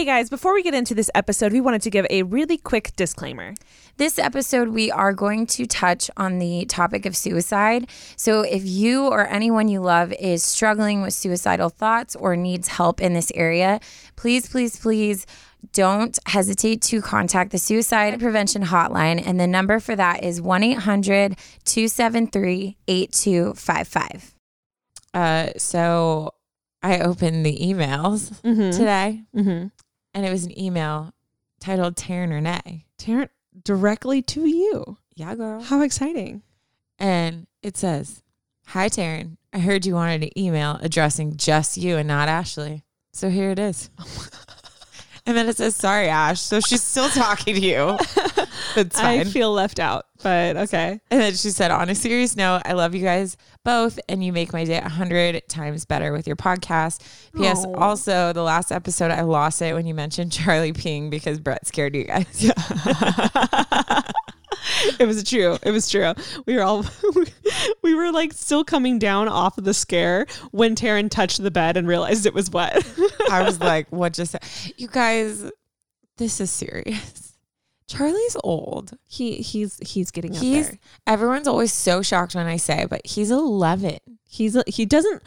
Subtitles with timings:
[0.00, 2.96] Hey guys, before we get into this episode, we wanted to give a really quick
[2.96, 3.52] disclaimer.
[3.98, 7.86] This episode, we are going to touch on the topic of suicide.
[8.16, 13.02] So, if you or anyone you love is struggling with suicidal thoughts or needs help
[13.02, 13.78] in this area,
[14.16, 15.26] please, please, please
[15.74, 19.22] don't hesitate to contact the Suicide Prevention Hotline.
[19.22, 21.36] And the number for that is 1 800
[21.66, 24.34] 273 8255.
[25.12, 26.32] Uh, so
[26.82, 28.70] I opened the emails Mm-hmm.
[28.70, 29.66] today, Mm-hmm.
[30.14, 31.12] And it was an email
[31.60, 32.86] titled Taryn Renee.
[32.98, 33.28] Taryn,
[33.64, 34.96] directly to you.
[35.14, 35.60] Yeah, girl.
[35.62, 36.42] How exciting.
[36.98, 38.22] And it says,
[38.68, 39.36] Hi, Taryn.
[39.52, 42.84] I heard you wanted an email addressing just you and not Ashley.
[43.12, 43.90] So here it is.
[45.26, 46.40] and then it says, Sorry, Ash.
[46.40, 47.98] So she's still talking to you.
[48.74, 51.00] That's I feel left out, but okay.
[51.10, 54.32] and then she said, On a serious note, I love you guys both, and you
[54.32, 57.02] make my day a hundred times better with your podcast.
[57.36, 57.64] P.S.
[57.64, 57.74] Aw.
[57.74, 61.94] Also, the last episode, I lost it when you mentioned Charlie peeing because Brett scared
[61.94, 62.26] you guys.
[64.98, 65.58] it was true.
[65.62, 66.14] It was true.
[66.46, 66.84] We were all
[67.82, 71.76] we were like still coming down off of the scare when Taryn touched the bed
[71.76, 72.86] and realized it was wet.
[73.30, 74.36] I was like, What just
[74.76, 75.50] You guys,
[76.16, 77.29] this is serious.
[77.90, 78.92] Charlie's old.
[79.06, 80.78] he he's he's getting up He's there.
[81.06, 83.98] everyone's always so shocked when I say, but he's 11.
[84.28, 85.22] He's he doesn't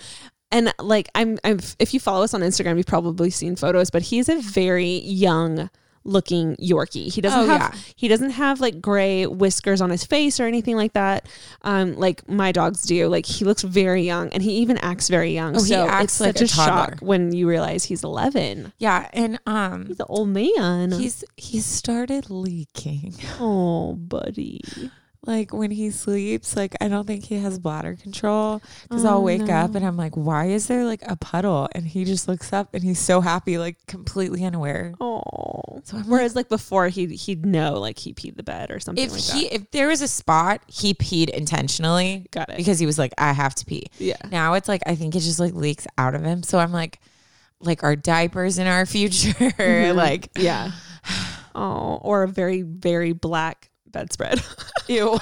[0.52, 4.03] and like I'm I'm if you follow us on Instagram you've probably seen photos but
[4.03, 5.69] he's a very young
[6.06, 7.14] looking Yorkie.
[7.14, 7.80] He doesn't Oh, have yeah.
[7.96, 11.28] he doesn't have like gray whiskers on his face or anything like that.
[11.62, 13.08] Um like my dogs do.
[13.08, 15.56] Like he looks very young and he even acts very young.
[15.56, 18.74] Oh, he so acts it's like such a a, shock when you realize he's 11.
[18.80, 20.92] Yeah, and um He's an old man.
[20.92, 23.16] he's he started leaking.
[23.40, 24.62] oh, buddy.
[25.26, 29.24] Like when he sleeps, like I don't think he has bladder control because Oh, I'll
[29.24, 31.70] wake up and I'm like, why is there like a puddle?
[31.74, 34.94] And he just looks up and he's so happy, like completely unaware.
[35.00, 35.80] Oh.
[35.86, 39.04] So I'm Whereas like before he'd he'd know like he peed the bed or something
[39.04, 39.56] if like he that.
[39.56, 42.58] if there was a spot, he peed intentionally Got it.
[42.58, 43.88] because he was like, I have to pee.
[44.00, 44.18] Yeah.
[44.30, 46.44] Now it's like I think it just like leaks out of him.
[46.44, 47.00] So I'm like,
[47.62, 49.96] like our diapers in our future, Mhm.
[49.96, 50.72] like Yeah.
[51.56, 54.42] Oh, or a very very black bedspread.
[54.88, 55.18] ew.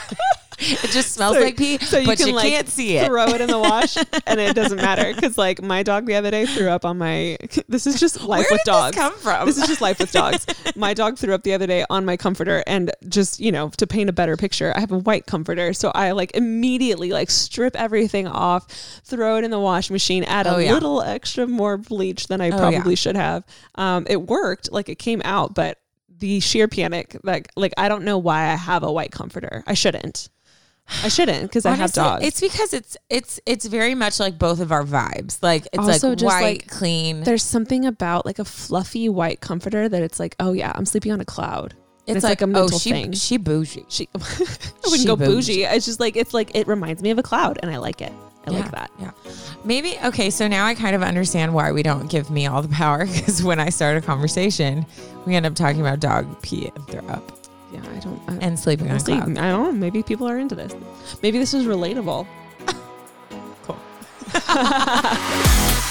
[0.60, 3.08] it just smells So- like pee, so you but can, you like, can't see it.
[3.08, 6.30] Throw it in the wash, and it doesn't matter because like my dog the other
[6.32, 7.38] day threw up on my.
[7.68, 8.96] This is just life Where with did dogs.
[8.96, 9.46] this come from?
[9.46, 10.46] This is just life with dogs.
[10.76, 13.88] My dog threw up the other day on my comforter, and just you know to
[13.88, 17.76] paint a better picture, I have a white comforter, so I like immediately like strip
[17.76, 18.68] everything off,
[19.04, 20.74] throw it in the wash machine, add a Oh, yeah.
[20.74, 22.96] little extra more bleach than I Oh, probably yeah.
[22.96, 23.44] should have.
[23.76, 25.80] Um, it worked, like it came out, but
[26.22, 29.64] the sheer panic, like like I don't know why I have a white comforter.
[29.68, 30.30] I shouldn't.
[31.04, 32.26] I shouldn't because I have dogs.
[32.26, 35.42] It's because it's it's it's very much like both of our vibes.
[35.42, 37.24] Like it's Also like white, like, clean.
[37.24, 41.12] There's something about like a fluffy white comforter that it's like, oh yeah, I'm sleeping
[41.12, 41.76] on a cloud.
[42.08, 43.12] And It's, like, a mental oh, she thing.
[43.14, 43.86] she bougie.
[43.88, 44.20] She, I
[44.86, 45.36] wouldn't She go bougie.
[45.36, 45.64] bougie.
[45.66, 48.12] It's just like it's like it reminds me of a cloud, and I like it.
[48.48, 48.92] I Yeah, like that.
[49.00, 49.12] Yeah.
[49.64, 50.30] Maybe okay.
[50.30, 53.44] So now I kind of understand why we don't give me all the power because
[53.44, 54.86] when I start a conversation,
[55.26, 57.32] we end up talking about dog pee and throw up
[57.72, 58.20] Yeah, I don't.
[58.28, 59.14] I, and sleeping on we'll see.
[59.14, 59.72] I don't know.
[59.72, 60.74] Maybe people are into this.
[61.22, 62.28] Maybe this is relatable.
[63.64, 63.78] Cool.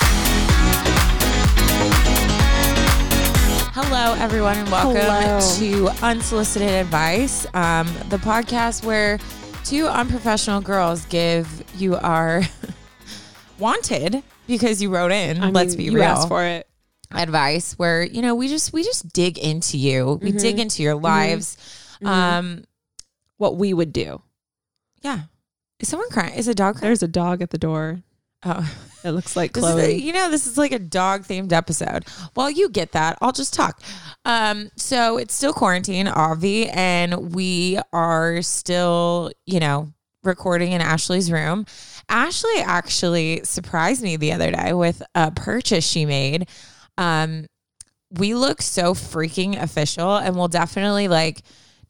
[3.73, 5.41] Hello, everyone, and welcome Hello.
[5.59, 9.19] to Unsolicited Advice, um, the podcast where
[9.71, 11.47] two unprofessional girls give
[11.79, 12.43] you our
[13.59, 15.43] wanted because you wrote in.
[15.43, 16.05] I let's mean, be you real.
[16.05, 16.67] asked for it.
[17.13, 20.19] advice where you know we just we just dig into you.
[20.23, 20.61] We dig Mhm.
[20.61, 21.57] into your lives.
[22.03, 22.07] Mhm.
[22.09, 22.65] Um,
[23.37, 24.23] What we would do.
[25.03, 25.23] yeah.
[25.81, 26.35] Is someone crying?
[26.35, 26.89] Is a dog crying?
[26.91, 28.03] There's a dog at the door.
[28.45, 28.71] Oh.
[29.05, 29.85] It looks like This is Chloe.
[29.85, 32.07] a- you know, this is like a dog themed episode.
[32.37, 33.17] Well, you get that.
[33.21, 33.81] I'll just talk.
[34.25, 41.33] Um, so it's still quarantine, Avi, and we are still, you know, recording in Ashley's
[41.33, 41.65] room.
[42.09, 46.49] Ashley actually surprised me the other day with a purchase she made.
[46.99, 47.47] Um,
[48.11, 51.43] we look so freaking official, and we'll definitely like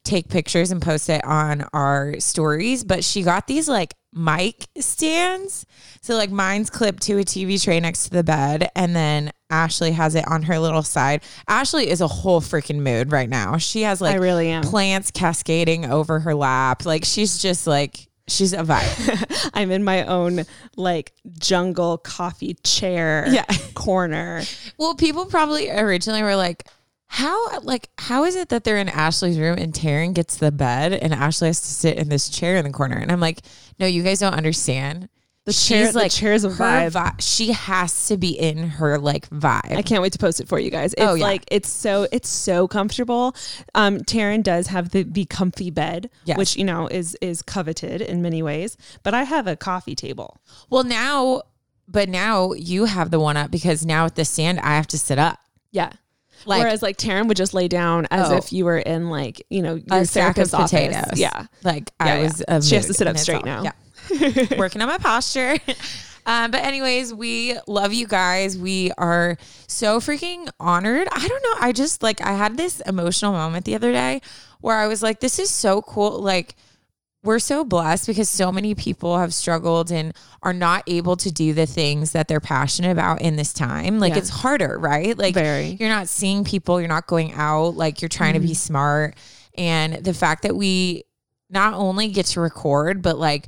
[0.03, 2.83] take pictures and post it on our stories.
[2.83, 5.65] But she got these like mic stands.
[6.01, 9.91] So like mine's clipped to a TV tray next to the bed, and then Ashley
[9.91, 11.21] has it on her little side.
[11.47, 13.57] Ashley is a whole freaking mood right now.
[13.57, 14.63] She has like I really am.
[14.63, 16.85] plants cascading over her lap.
[16.85, 19.51] Like she's just like she's a vibe.
[19.53, 20.45] I'm in my own
[20.77, 23.45] like jungle coffee chair Yeah.
[23.73, 24.41] corner.
[24.77, 26.65] well, people probably originally were like,
[27.13, 30.93] how like how is it that they're in Ashley's room and Taryn gets the bed
[30.93, 32.95] and Ashley has to sit in this chair in the corner?
[32.97, 33.41] And I'm like,
[33.79, 35.09] no, you guys don't understand.
[35.43, 36.91] The she's chair- the like chair's a vibe.
[36.91, 39.75] vi- She has to be in her like vibe.
[39.75, 40.93] I can't wait to post it for you guys.
[40.93, 41.23] It's Oh, yeah.
[41.25, 43.35] like it's so it's so comfortable.
[43.75, 46.37] Um Taryn does have the the comfy bed, Yes.
[46.37, 48.77] which you know is is coveted in many ways.
[49.03, 50.39] But I have a coffee table.
[50.69, 51.41] well, now,
[51.89, 54.97] but now you have the one up because now with the stand, I have to
[54.97, 55.39] sit up.
[55.71, 55.91] Yeah.
[56.45, 58.35] Like- Whereas like Taryn would just lay down as Oh.
[58.37, 60.71] if you were in like, you know, your a sack of office.
[60.71, 61.19] potatoes.
[61.19, 61.45] Yeah.
[61.63, 62.23] Like Yeah, I yeah.
[62.57, 62.67] was.
[62.67, 63.63] She has to sit up straight now.
[63.63, 63.71] Yeah.
[64.57, 65.57] Working on my posture.
[66.25, 68.57] Um, but anyways, we love you guys.
[68.57, 71.07] We are so freaking honored.
[71.11, 71.55] I don't know.
[71.67, 74.21] I just like I had this emotional moment the other day
[74.61, 76.19] where I was like, this is so cool.
[76.21, 76.55] Like
[77.23, 81.53] we're so blessed because so many people have struggled and are not able to do
[81.53, 83.99] the things that they're passionate about in this time.
[83.99, 84.19] Like Yeah.
[84.19, 85.15] it's harder, right?
[85.17, 85.77] Like Very.
[85.79, 88.53] you're not seeing people, you're not going out, like you're trying to be mm-hmm.
[88.55, 89.15] smart.
[89.55, 91.03] And the fact that we
[91.49, 93.47] not only get to record, but like,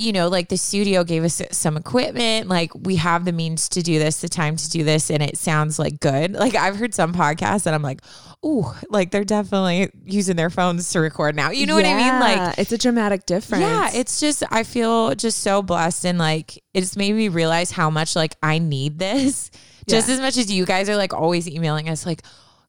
[0.00, 2.48] you know, like the studio gave us some equipment.
[2.48, 5.36] Like we have the means to do this, the time to do this, and it
[5.36, 6.32] sounds like good.
[6.40, 8.00] Like I've heard some podcasts and I'm like,
[8.42, 11.50] oh, like they're definitely using their phones to record now.
[11.50, 12.18] You know what I mean?
[12.20, 13.62] Like it's a dramatic difference.
[13.62, 17.90] yeah, it's just I feel just so blessed and like it's made me realize how
[17.90, 19.50] much like I need this.
[19.88, 20.14] Just Yeah.
[20.14, 22.22] as much as you guys are like always emailing us like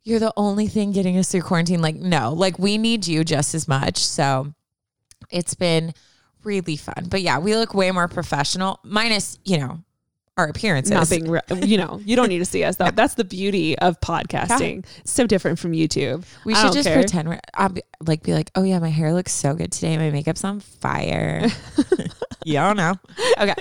[0.03, 1.81] you're the only thing getting us through quarantine.
[1.81, 3.97] Like no, like we need you just as much.
[3.99, 4.53] So
[5.29, 5.93] it's been
[6.43, 7.07] really fun.
[7.09, 9.79] But yeah, we look way more professional minus, you know,
[10.37, 10.91] our appearances.
[10.91, 12.89] not being, re- you know, you don't need to see us though.
[12.91, 14.85] That's the beauty of podcasting.
[15.03, 16.25] So different from YouTube.
[16.45, 16.97] we should just care.
[16.97, 19.97] pretend we're I'll be, like be like, oh yeah, my hair looks so good today.
[19.97, 21.47] My makeup's on fire.
[22.45, 22.95] Y'all know.
[23.39, 23.53] Okay.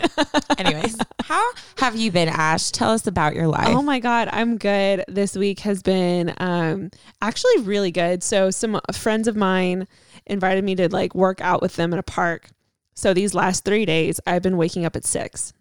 [0.58, 2.70] Anyways, how have you been, Ash?
[2.70, 3.68] Tell us about your life.
[3.68, 5.04] Oh my God, I'm good.
[5.06, 6.90] This week has been um,
[7.20, 8.22] actually really good.
[8.22, 9.86] So, some friends of mine
[10.26, 12.48] invited me to like work out with them in a park.
[12.94, 15.52] So, these last three days, I've been waking up at six.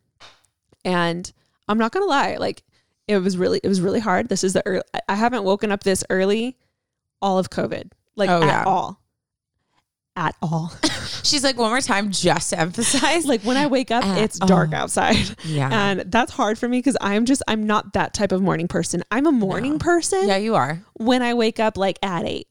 [0.86, 1.32] And
[1.68, 2.64] I'm not going to lie, like,
[3.08, 4.30] it was really, it was really hard.
[4.30, 6.58] This is the early, I haven't woken up this early
[7.22, 8.64] all of COVID, like, Oh, at yeah.
[8.66, 9.02] all.
[10.16, 10.72] At all.
[11.24, 13.26] She's like, one more time, just to emphasize.
[13.26, 14.76] like, when I wake up, At it's dark all.
[14.76, 15.16] outside.
[15.46, 15.70] yeah.
[15.72, 19.04] And that's hard for me because I'm just, I'm not that type of morning person.
[19.12, 19.78] I'm a morning No.
[19.80, 20.82] person yeah, you are.
[20.96, 22.48] when I wake up like at eight.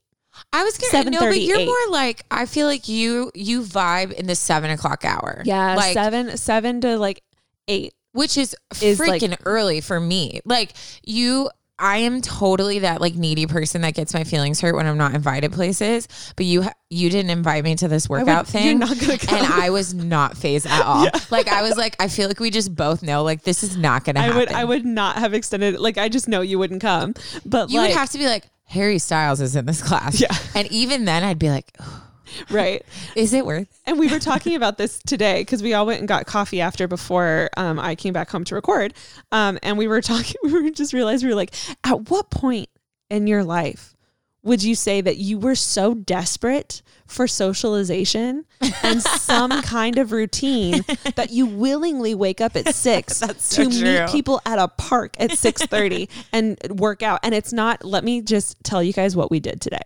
[0.52, 1.67] I was gonna no, but you're 7:38.
[1.67, 5.43] more like I feel like you you vibe in the seven o'clock hour.
[5.44, 7.23] Yeah, like seven, seven to like
[7.69, 7.93] eight.
[8.12, 10.40] which is, Is, like- freaking early for me.
[10.44, 10.73] Like
[11.05, 14.96] you, I am totally that like needy person that gets my feelings hurt when I'm
[14.99, 16.08] not invited places.
[16.35, 18.67] But you, you didn't invite me to this workout would- thing.
[18.67, 19.38] you're not gonna come.
[19.38, 21.06] And I was not phased at all.
[21.31, 24.05] Like I was like, I feel like we just both know like this is not
[24.05, 24.38] gonna I happen.
[24.38, 25.79] would, I would not have extended.
[25.79, 27.14] Like I just know you wouldn't come,
[27.44, 30.20] but You like, would have to be like Harry Styles is in this class.
[30.20, 30.35] Yeah.
[30.55, 31.76] And even then, I'd be like,
[32.50, 32.85] right.
[33.17, 33.81] is it worth?
[33.87, 36.87] And we were talking about this today because we all went and got coffee after
[36.87, 38.93] before um, I came back home to record.
[39.32, 41.55] Um, and we were talking, we were just realized we were like,
[41.85, 42.69] at what point
[43.11, 43.97] in your life
[44.43, 48.45] would you say that you were so desperate for socialization
[48.83, 50.85] and some kind of routine
[51.17, 53.81] that you willingly wake up at six so to true.
[54.01, 57.21] meet people at a park at 6.30 and work out.
[57.23, 59.83] And it's not let me just tell you guys what we did today.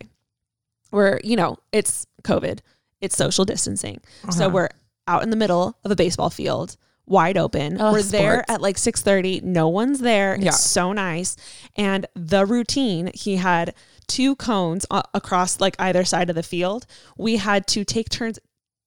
[0.91, 2.59] We're you know it's covid.
[3.01, 4.01] It's social distancing.
[4.31, 4.51] So Uh-huh.
[4.51, 4.69] we're
[5.09, 8.51] out in the middle of a baseball field wide open Oh, we're there sports.
[8.51, 10.49] at like 6.30 no one's there Yeah.
[10.49, 11.37] it's so nice
[11.77, 13.75] and the routine he had
[14.07, 16.87] two cones a- across like either side of the field
[17.19, 18.39] we had to take turns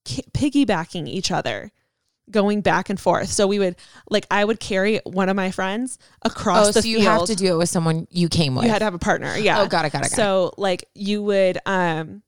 [0.06, 1.72] ki- piggybacking each other
[2.32, 3.76] going back and forth so we would
[4.10, 6.78] like i would carry one of my friends across the field.
[6.78, 8.64] Oh, so you field have to do it with someone you came with.
[8.66, 10.16] you had to have a partner yeah Oh, got it, got it, got it.
[10.16, 12.24] so like you would um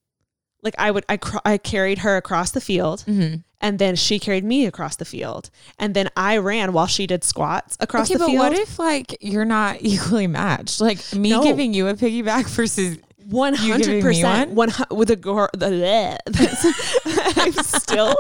[0.62, 3.44] like i would i, cr- I carried her across the field Mhm.
[3.60, 5.50] And then she carried me across the field
[5.80, 8.78] and then i ran while she did squats across Okay, the but field what if
[8.80, 10.80] like you're not equally matched?
[10.82, 11.44] Like me No.
[11.44, 12.98] giving you a piggyback versus
[13.30, 14.52] One You hundred percent.
[14.52, 14.72] one?
[14.92, 15.50] With a girl.
[15.58, 16.18] The.
[17.38, 18.16] I'm still.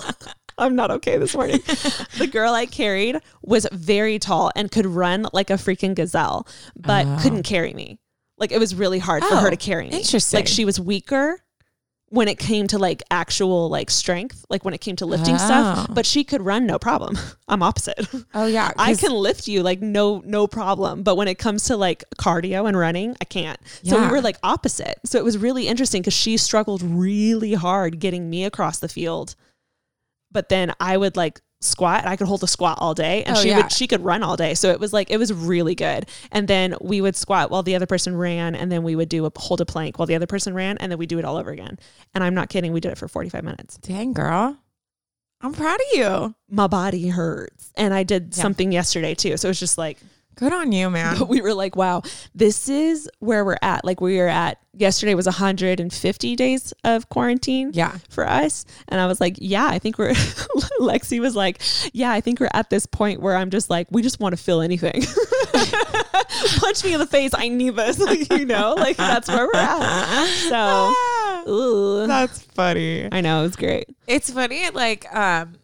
[0.57, 1.59] I'm not okay this morning.
[2.17, 7.05] The girl I carried was very tall and could run like a freaking gazelle, but
[7.07, 7.19] Oh.
[7.21, 7.99] couldn't carry me.
[8.37, 9.97] Like it was really hard for her Oh, to carry me.
[9.97, 10.39] interesting.
[10.39, 11.41] Like she was weaker
[12.09, 15.37] when it came to like actual like strength, like when it came to lifting Oh.
[15.37, 15.87] stuff.
[15.89, 17.17] But she could run no problem.
[17.49, 18.07] I'm opposite.
[18.33, 21.75] oh yeah, I can lift you like no no problem, but when it comes to
[21.75, 23.59] like cardio and running, I can't.
[23.83, 24.11] So we Yeah.
[24.11, 24.99] were like opposite.
[25.05, 29.35] So it was really interesting because she struggled really hard getting me across the field,
[30.31, 33.35] but then I would like squat and I could hold a squat all day and
[33.35, 33.57] Oh, she yeah.
[33.63, 34.53] would she could run all day.
[34.53, 36.07] So it was like it was really good.
[36.31, 39.25] And then we would squat while the other person ran and then we would do
[39.25, 41.37] a hold a plank while the other person ran and then we do it all
[41.37, 41.79] over again.
[42.13, 43.77] And I'm not kidding, we did it for 45 minutes.
[43.77, 44.57] Dang girl.
[45.41, 46.35] I'm proud of you.
[46.49, 47.71] my body hurts.
[47.75, 49.37] And I did something yesterday too.
[49.37, 49.97] So it's just like,
[50.37, 51.17] Good on you, man.
[51.17, 52.03] but we were like, wow,
[52.35, 53.83] this is where we're at.
[53.83, 57.71] Like we were at yesterday was 150 days of quarantine.
[57.73, 57.97] Yeah.
[58.09, 58.63] For us.
[58.87, 60.11] And I was like, yeah, I think we're
[60.79, 64.03] Lexi was like, yeah, I think we're at this point where I'm just like, we
[64.03, 65.01] just want to feel anything.
[66.57, 67.31] Punch me in the face.
[67.33, 67.97] I need this.
[68.29, 70.27] you know, like that's where we're at.
[70.49, 70.93] So
[71.51, 72.07] ooh.
[72.07, 73.09] That's funny.
[73.11, 73.89] I know, it was great.
[74.05, 75.55] It's funny, like, um,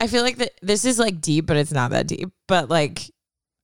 [0.00, 2.30] I feel like that this is like deep, but it's not that deep.
[2.48, 3.10] But like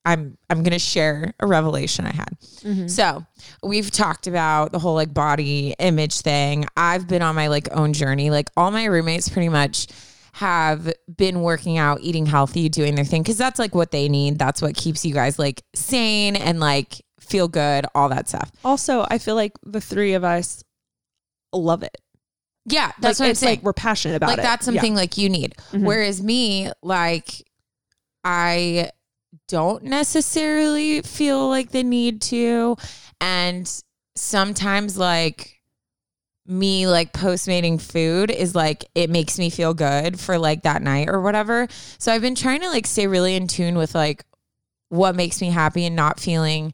[0.08, 2.90] I'm I'm gonna share a revelation I had.
[2.90, 3.24] So
[3.62, 6.64] we've talked about the whole like body image thing.
[6.76, 8.30] I've been on my like own journey.
[8.30, 9.86] Like all my roommates pretty much
[10.32, 14.38] have been working out, eating healthy, doing their thing because that's like what they need.
[14.38, 18.50] That's what keeps you guys like sane and like feel good, all that stuff.
[18.64, 20.64] Also, I feel like the three of us
[21.52, 21.96] love it.
[22.66, 23.56] Yeah, that's like, what I'm saying.
[23.56, 24.42] like we're passionate about like it.
[24.42, 24.72] that's Yeah.
[24.72, 25.54] something like you need.
[25.72, 25.84] Mhm.
[25.84, 27.28] Whereas me, like
[28.24, 28.90] I
[29.48, 32.76] don't necessarily feel like the need to.
[33.20, 33.70] And
[34.14, 35.60] sometimes like
[36.46, 41.08] me like postmating food is like it makes me feel good for like that night
[41.08, 41.68] or whatever.
[41.98, 44.24] So I've been trying to like stay really in tune with like
[44.88, 46.72] what makes me happy and not feeling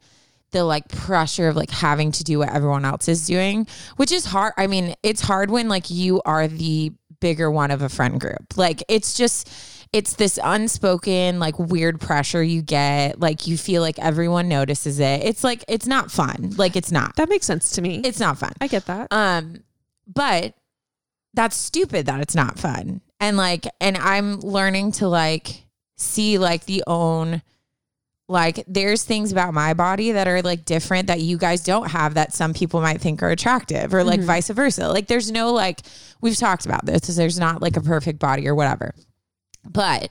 [0.52, 3.66] the like pressure of like having to do what everyone else is doing,
[3.96, 4.52] which is hard.
[4.56, 8.56] I mean, it's hard when like you are the bigger one of a friend group.
[8.56, 9.50] Like it's just
[9.94, 13.20] it's this unspoken like weird pressure you get.
[13.20, 15.22] Like you feel like everyone notices it.
[15.22, 16.52] It's like it's not fun.
[16.56, 17.14] Like it's not.
[17.14, 18.00] that makes sense to me.
[18.04, 18.52] It's not fun.
[18.60, 19.06] I get that.
[19.12, 19.62] Um,
[20.12, 20.54] but
[21.32, 23.02] that's stupid that it's not fun.
[23.20, 25.64] And like, and I'm learning to like
[25.96, 27.40] see like the own,
[28.26, 32.14] like, there's things about my body that are like different that you guys don't have
[32.14, 34.88] that some people might think are attractive or like vice versa.
[34.88, 35.82] Like, there's no like,
[36.20, 38.92] we've talked about this, there's not like a perfect body or whatever.
[39.64, 40.10] But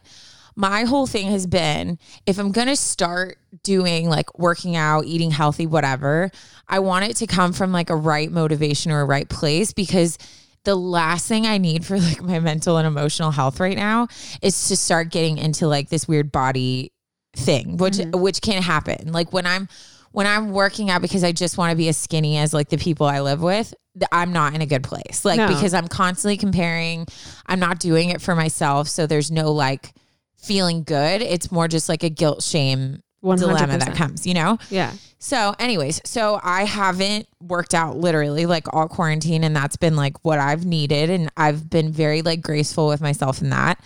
[0.56, 5.32] my whole thing has been if I'm going to start doing like working out, eating
[5.32, 6.30] healthy, whatever,
[6.68, 10.18] I want it to come from like a right motivation or a right place because
[10.64, 14.08] the last thing I need for like my mental and emotional health right now
[14.42, 16.92] is to start getting into like this weird body
[17.36, 18.20] thing, which mm-hmm.
[18.20, 19.12] which can happen.
[19.12, 19.68] Like when I'm
[20.12, 22.78] when I'm working out because I just want to be as skinny as like the
[22.78, 23.80] people I live with, th-
[24.12, 25.24] I'm not in a good place.
[25.24, 25.48] Like No.
[25.48, 27.06] because I'm constantly comparing.
[27.46, 29.94] I'm not doing it for myself, so there's no like
[30.38, 31.22] feeling good.
[31.22, 34.58] It's more just like a guilt shame dilemma that comes, you know?
[34.70, 34.92] yeah.
[35.20, 40.18] So, anyways, so I haven't worked out literally like all quarantine, and that's been like
[40.26, 41.10] what I've needed.
[41.10, 43.80] And I've been very like graceful with myself in that.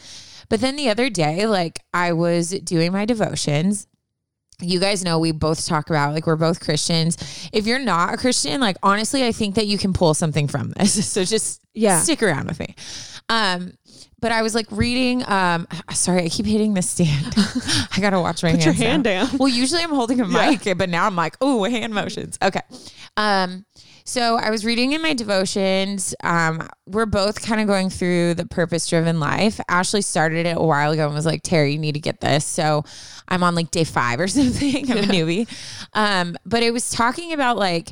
[0.50, 3.86] But then the other day, like I was doing my devotions.
[4.60, 7.16] You guys know we both talk about like we're both Christians.
[7.54, 10.72] If you're not a Christian, like honestly, I think that you can pull something from
[10.72, 11.06] this.
[11.18, 12.00] So just Yeah.
[12.02, 12.74] stick around with me.
[13.30, 13.74] Um,
[14.20, 15.24] but I was like reading.
[15.30, 17.36] Um, sorry, I keep hitting the stand.
[17.96, 19.26] I gotta watch my Put your hand now.
[19.28, 19.38] down.
[19.38, 20.50] Well, usually I'm holding a Yeah.
[20.50, 22.40] mic, but now I'm like, oh, hand motions.
[22.42, 22.62] Okay.
[23.16, 23.64] Um,
[24.08, 26.16] so I was reading in my devotions.
[26.24, 29.60] Um, we're both kind of going through the purpose driven life.
[29.68, 32.46] Ashley started it a while ago and was like, Terry, you need to get this.
[32.46, 32.86] So
[33.28, 34.90] I'm on like day five or something.
[34.90, 35.50] I'm a newbie.
[35.92, 37.92] Um, but it was talking about like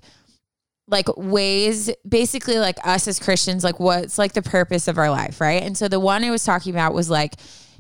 [0.87, 5.41] like ways basically like us as Christians, like what's like the purpose of our life,
[5.41, 5.63] right?
[5.63, 7.33] And so the one I was talking about was like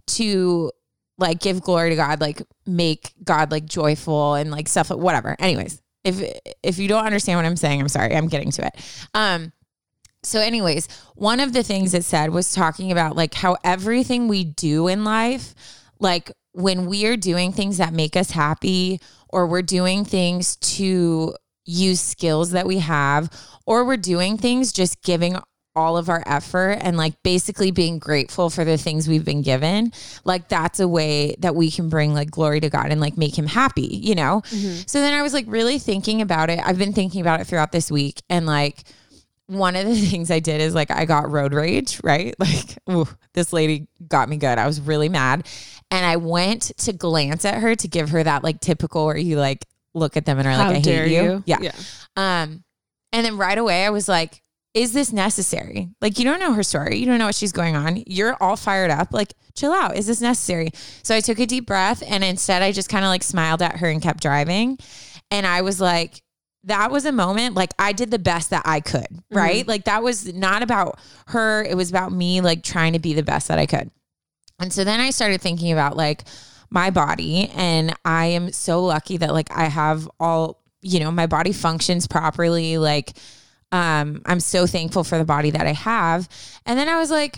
[0.07, 0.71] to
[1.17, 5.37] like give glory to God, like make God like joyful and like stuff, whatever.
[5.39, 8.15] Anyways, if if you don't understand what I'm saying, I'm sorry.
[8.15, 9.07] I'm getting to it.
[9.13, 9.51] Um
[10.23, 14.43] so anyways, one of the things it said was talking about like how everything we
[14.43, 15.53] do in life,
[15.99, 21.35] like when we are doing things that make us happy or we're doing things to
[21.65, 23.29] use skills that we have
[23.65, 25.37] or we're doing things just giving
[25.75, 29.91] all of our effort and like basically being grateful for the things we've been given
[30.23, 33.37] like that's a way that we can bring like glory to god and like make
[33.37, 36.93] him happy you know so then i was like really thinking about it i've been
[36.93, 38.83] thinking about it throughout this week and like
[39.47, 42.33] one of the things I did is like I got road rage, right?
[42.39, 44.57] Like, ooh, this lady got me good.
[44.57, 45.47] I was really mad.
[45.91, 49.37] And I went to glance at her to give her that like typical where you
[49.37, 51.23] like look at them and are How like, I dare hate you.
[51.23, 51.43] you?
[51.45, 51.57] Yeah.
[51.61, 51.71] Yeah.
[52.15, 52.63] Um,
[53.13, 54.41] and then right away I was like,
[54.75, 55.89] is this necessary?
[56.01, 56.97] Like, you don't know her story.
[56.97, 58.03] You don't know what she's going on.
[58.05, 59.13] You're all fired up.
[59.13, 59.95] Like, chill out.
[59.95, 60.69] Is this necessary?
[61.01, 63.77] So I took a deep breath and instead I just kind of like smiled at
[63.77, 64.77] her and kept driving.
[65.31, 66.21] And I was like,
[66.65, 69.37] that was a moment like I did the best that I could, mm-hmm.
[69.37, 69.67] right?
[69.67, 71.63] Like that was not about her.
[71.63, 73.89] It was about me like trying to be the best that I could.
[74.59, 76.23] And so then I started thinking about like
[76.69, 81.27] my body and I am so lucky that like I have all, you know, my
[81.27, 82.77] body functions properly.
[82.77, 83.13] Like
[83.75, 86.27] um I'm so thankful for the body that I have.
[86.65, 87.35] And then I was like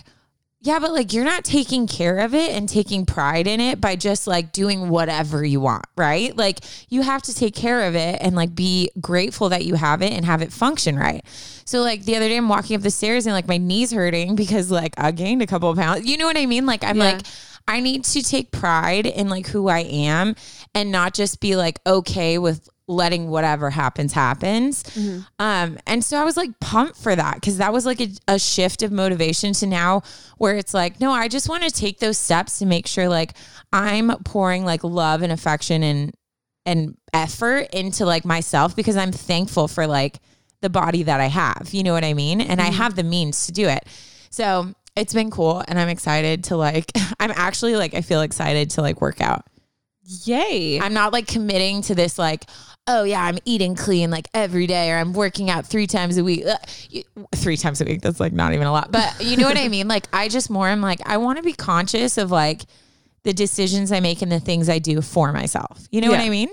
[0.60, 3.94] yeah, but like you're not taking care of it and taking pride in it by
[3.94, 6.36] just like doing whatever you want, right?
[6.36, 10.02] Like you have to take care of it and like be grateful that you have
[10.02, 11.24] it and have it function right.
[11.64, 14.34] So like the other day I'm walking up the stairs and like my knees hurting
[14.34, 16.04] because like I gained a couple of pounds.
[16.06, 16.66] You know what I mean?
[16.66, 17.12] Like I'm Yeah.
[17.12, 17.20] like
[17.68, 20.34] I need to take pride in like who I am
[20.74, 24.82] and not just be like okay with letting whatever happens happens.
[25.38, 28.38] Um, and so I was like pumped for that because that was like a, a
[28.38, 30.02] shift of motivation to now
[30.38, 33.34] where it's like, no, I just want to take those steps to make sure like
[33.72, 36.14] I'm pouring like love and affection and
[36.64, 40.18] and effort into like myself because I'm thankful for like
[40.60, 41.68] the body that I have.
[41.72, 42.40] You know what I mean?
[42.40, 43.84] And I have the means to do it.
[44.30, 46.90] So it's been cool and I'm excited to like
[47.20, 49.44] I'm actually like I feel excited to like work out.
[50.24, 50.80] Yay.
[50.80, 52.44] I'm not like committing to this like,
[52.88, 56.24] oh yeah, I'm eating clean like every day or I'm working out three times a
[56.24, 56.44] week.
[56.90, 57.04] You-
[57.36, 58.90] Three times a week, that's like not even a lot.
[58.90, 59.86] But you know what I mean?
[59.86, 62.62] Like I just more am like, I want to be conscious of like
[63.24, 65.86] the decisions I make and the things I do for myself.
[65.92, 66.48] You know what I mean?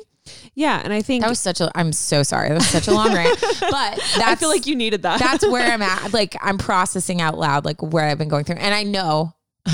[0.55, 0.81] yeah.
[0.83, 2.49] And I think That was such a I'm so sorry.
[2.49, 3.39] That was such a long rant.
[3.59, 3.59] But
[3.97, 5.19] that's I feel like you needed that.
[5.19, 6.13] that's where I'm at.
[6.13, 8.55] Like I'm processing out loud, like where I've been going through.
[8.57, 9.33] And I know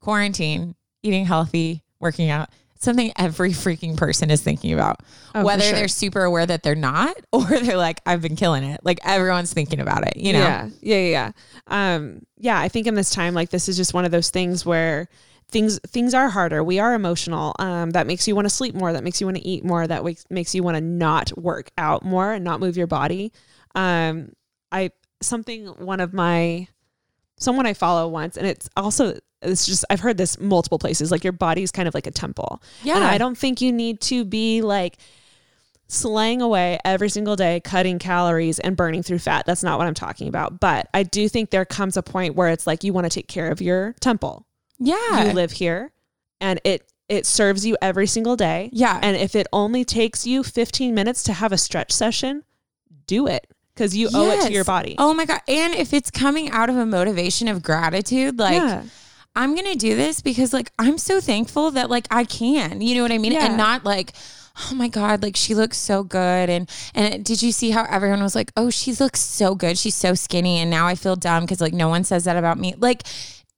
[0.00, 2.50] quarantine, eating healthy, working out,
[2.84, 5.00] something every freaking person is thinking about.
[5.34, 5.72] Oh, Whether sure.
[5.72, 8.80] they're super aware that they're not, or they're like, I've been killing it.
[8.84, 10.40] Like everyone's thinking about it, you know?
[10.40, 11.94] Yeah, yeah, yeah, yeah.
[11.96, 14.64] Um, yeah, I think in this time, like this is just one of those things
[14.64, 15.08] where
[15.48, 16.62] things things are harder.
[16.64, 17.54] We are emotional.
[17.58, 18.92] Um, that makes you want to sleep more.
[18.92, 19.86] That makes you want to eat more.
[19.86, 23.32] That makes makes you want to not work out more and not move your body.
[23.74, 24.32] Um,
[24.72, 24.90] I
[25.22, 26.68] something one of my
[27.38, 31.10] someone I follow once, and it's also it's just I've heard this multiple places.
[31.10, 32.62] Like your body's kind of like a temple.
[32.82, 32.96] Yeah.
[32.96, 34.98] and I don't think you need to be like
[35.86, 39.46] slaying away every single day, cutting calories and burning through fat.
[39.46, 40.60] That's not what I'm talking about.
[40.60, 43.28] But I do think there comes a point where it's like you want to take
[43.28, 44.46] care of your temple.
[44.78, 45.26] Yeah.
[45.26, 45.92] You live here
[46.40, 48.70] and it it serves you every single day.
[48.72, 48.98] Yeah.
[49.02, 52.44] And if it only takes you 15 minutes to have a stretch session,
[53.06, 53.46] do it
[53.76, 54.94] cuz you owe it to your body.
[54.98, 55.40] Oh my God.
[55.48, 58.82] And if it's coming out of a motivation of gratitude, like, yeah.
[59.36, 62.80] I'm going to do this because like I'm so thankful that like I can.
[62.80, 63.32] You know what I mean?
[63.32, 63.46] Yeah.
[63.46, 64.12] And not like
[64.70, 68.22] oh my god, like she looks so good and and did you see how everyone
[68.22, 69.76] was like, "Oh, she looks so good.
[69.78, 72.58] She's so skinny." And now I feel dumb cuz like no one says that about
[72.58, 72.74] me.
[72.78, 73.02] Like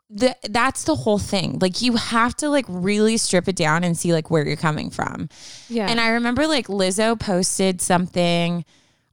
[0.09, 1.59] the, that's the whole thing.
[1.59, 4.90] Like you have to like really strip it down and see like where you're coming
[4.90, 5.29] from.
[5.68, 5.88] Yeah.
[5.88, 8.64] And I remember like Lizzo posted something.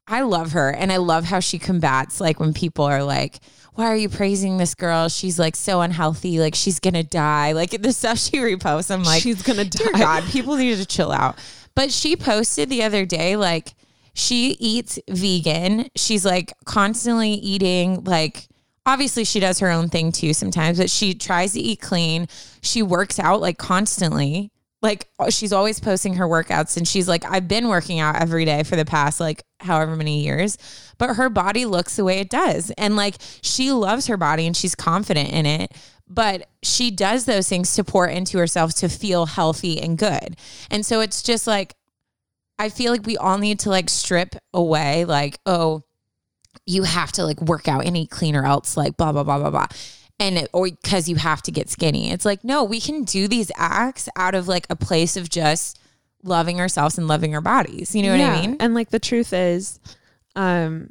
[0.08, 3.40] I love her and I love how she combats like when people are like,
[3.74, 5.08] why are you praising this girl?
[5.10, 6.40] She's like so unhealthy.
[6.40, 7.54] Like she's going to die.
[7.54, 10.00] Like the stuff she reposts, I'm like, she's going to dear die.
[10.00, 11.38] God, people need to chill out.
[11.76, 13.74] But she posted the other day, like,
[14.14, 15.90] she eats vegan.
[15.96, 18.48] She's like constantly eating, like,
[18.86, 22.28] obviously she does her own thing too sometimes, but she tries to eat clean.
[22.62, 24.52] She works out like constantly.
[24.84, 28.46] Like, uh, she's always posting her workouts, and she's like, I've been working out every
[28.46, 30.58] day for the past like however many years,
[31.00, 32.70] but her body looks the way it does.
[32.78, 35.72] And like, she loves her body and she's confident in it
[36.08, 40.36] but she does those things to pour into herself to feel healthy and good.
[40.70, 41.76] And so it's just like
[42.60, 45.84] I feel like we all need to like strip away like oh
[46.66, 49.40] you have to like work out and eat clean or else like blah blah blah
[49.40, 49.68] blah blah.
[50.20, 52.12] And it, or because you have to get skinny.
[52.12, 55.80] It's like no, we can do these acts out of like a place of just
[56.24, 57.94] loving ourselves and loving our bodies.
[57.96, 58.58] You know what I mean?
[58.60, 59.80] And like the truth is,
[60.36, 60.90] um,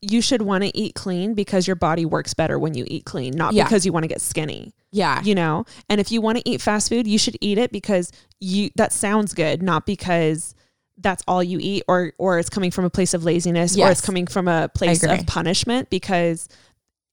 [0.00, 3.34] you should want to eat clean because your body works better when you eat clean,
[3.34, 3.64] not Yeah.
[3.64, 4.72] because you want to get skinny.
[4.90, 5.22] Yeah.
[5.22, 8.12] You know, and if you want to eat fast food, you should eat it because
[8.40, 10.54] you that sounds good, not because
[10.98, 14.00] that's all you eat or or it's coming from a place of laziness or it's
[14.00, 16.48] coming from a place of punishment because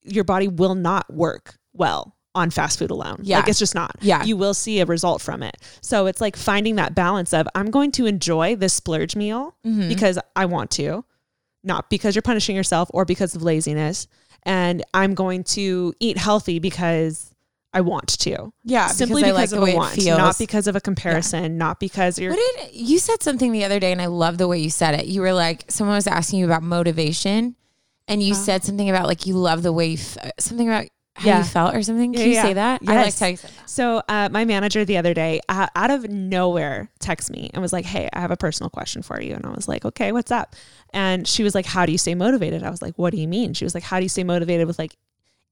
[0.04, 3.18] your body will not work well on fast food alone.
[3.22, 3.38] Yeah.
[3.38, 3.96] Like it's just not.
[4.00, 4.22] Yeah.
[4.22, 5.56] You will see a result from it.
[5.80, 9.88] So it's like finding that balance of I'm going to enjoy this splurge meal Mm-hmm.
[9.88, 11.04] because I want to,
[11.64, 14.06] not because you're punishing yourself or because of laziness.
[14.44, 17.34] And I'm going to eat healthy because
[17.72, 18.52] I want to.
[18.64, 18.86] Yeah.
[18.86, 22.32] Simply I because like of a want, not because of a comparison, not because you're
[22.32, 24.94] What did you said something the other day, and I love the way you said
[24.98, 25.06] it.
[25.06, 27.54] You were like, someone was asking you about motivation,
[28.10, 31.26] and you said something about like you love the way you f- something about how
[31.28, 31.38] Yeah.
[31.38, 32.12] you felt or something.
[32.12, 32.42] Can Yeah, you yeah.
[32.42, 32.80] say that?
[32.86, 33.04] I Yes.
[33.04, 33.68] liked how you said that.
[33.70, 37.72] So, uh, my manager the other day, uh, out of nowhere, texted me and was
[37.72, 40.30] like, "Hey, I have a personal question for you." And I was like, "Okay, what's
[40.30, 40.54] up?"
[40.94, 43.28] And she was like, "How do you stay motivated?" I was like, "What do you
[43.28, 44.96] mean?" She was like, "How do you stay motivated with like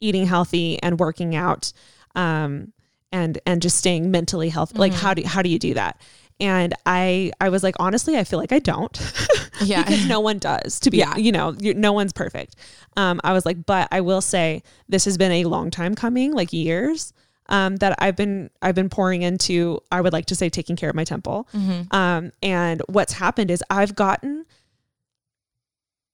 [0.01, 1.73] eating healthy and working out,
[2.15, 2.73] um,
[3.13, 4.79] and and just staying mentally healthy?
[4.79, 6.01] Like, how do how do you do that?"
[6.41, 8.97] And I I was like, honestly, I feel like I don't.
[9.61, 9.83] Yeah.
[9.83, 10.79] because no one does.
[10.81, 11.17] To be, Yeah.
[11.17, 12.55] you know, no one's perfect.
[12.97, 16.33] Um, I was like, but I will say this has been a long time coming,
[16.33, 17.13] like years.
[17.49, 19.81] Um, that I've been I've been pouring into.
[19.91, 21.49] I would like to say taking care of my temple.
[21.91, 24.45] Um, and what's happened is I've gotten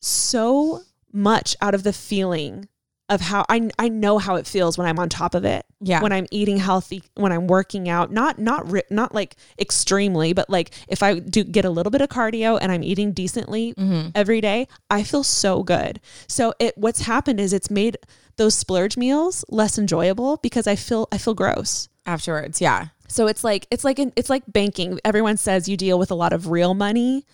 [0.00, 0.82] so
[1.12, 2.68] much out of the feeling
[3.14, 5.64] of how I I know how it feels when I'm on top of it.
[5.80, 6.02] Yeah.
[6.02, 10.50] When I'm eating healthy, when I'm working out, not not ri- not like extremely, but
[10.50, 14.10] like if I do get a little bit of cardio and I'm eating decently mm-hmm.
[14.14, 16.00] every day, I feel so good.
[16.26, 17.96] So it what's happened is it's made
[18.36, 21.88] those splurge meals less enjoyable because I feel I feel gross.
[22.06, 22.88] Afterwards, yeah.
[23.08, 24.98] So it's like it's like it's like banking.
[25.04, 27.24] Everyone says you deal with a lot of real money.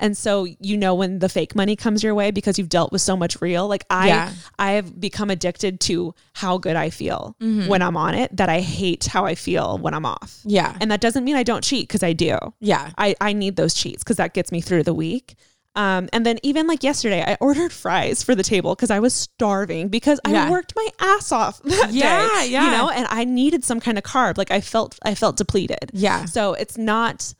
[0.00, 3.00] And so you know when the fake money comes your way because you've dealt with
[3.02, 3.66] so much real.
[3.68, 4.32] Like I Yeah.
[4.58, 7.68] I have become addicted to how good I feel Mm-hmm.
[7.68, 10.40] when I'm on it that I hate how I feel when I'm off.
[10.44, 10.76] Yeah.
[10.80, 12.38] And that doesn't mean I don't cheat because I do.
[12.60, 12.90] Yeah.
[12.98, 15.34] I, I need those cheats because that gets me through the week.
[15.76, 19.14] Um, and then even like yesterday, I ordered fries for the table because I was
[19.14, 22.48] starving because I worked my ass off that Yeah, day.
[22.50, 22.64] yeah.
[22.64, 24.38] You know, and I needed some kind of carb.
[24.38, 25.90] Like I felt I felt depleted.
[25.92, 26.24] Yeah.
[26.24, 27.32] So it's not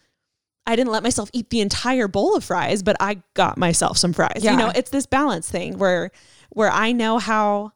[0.69, 4.13] I didn't let myself eat the entire bowl of fries, but I got myself some
[4.13, 4.41] fries.
[4.43, 4.53] Yeah.
[4.53, 6.11] You know, it's this balance thing where
[6.51, 7.73] where I know how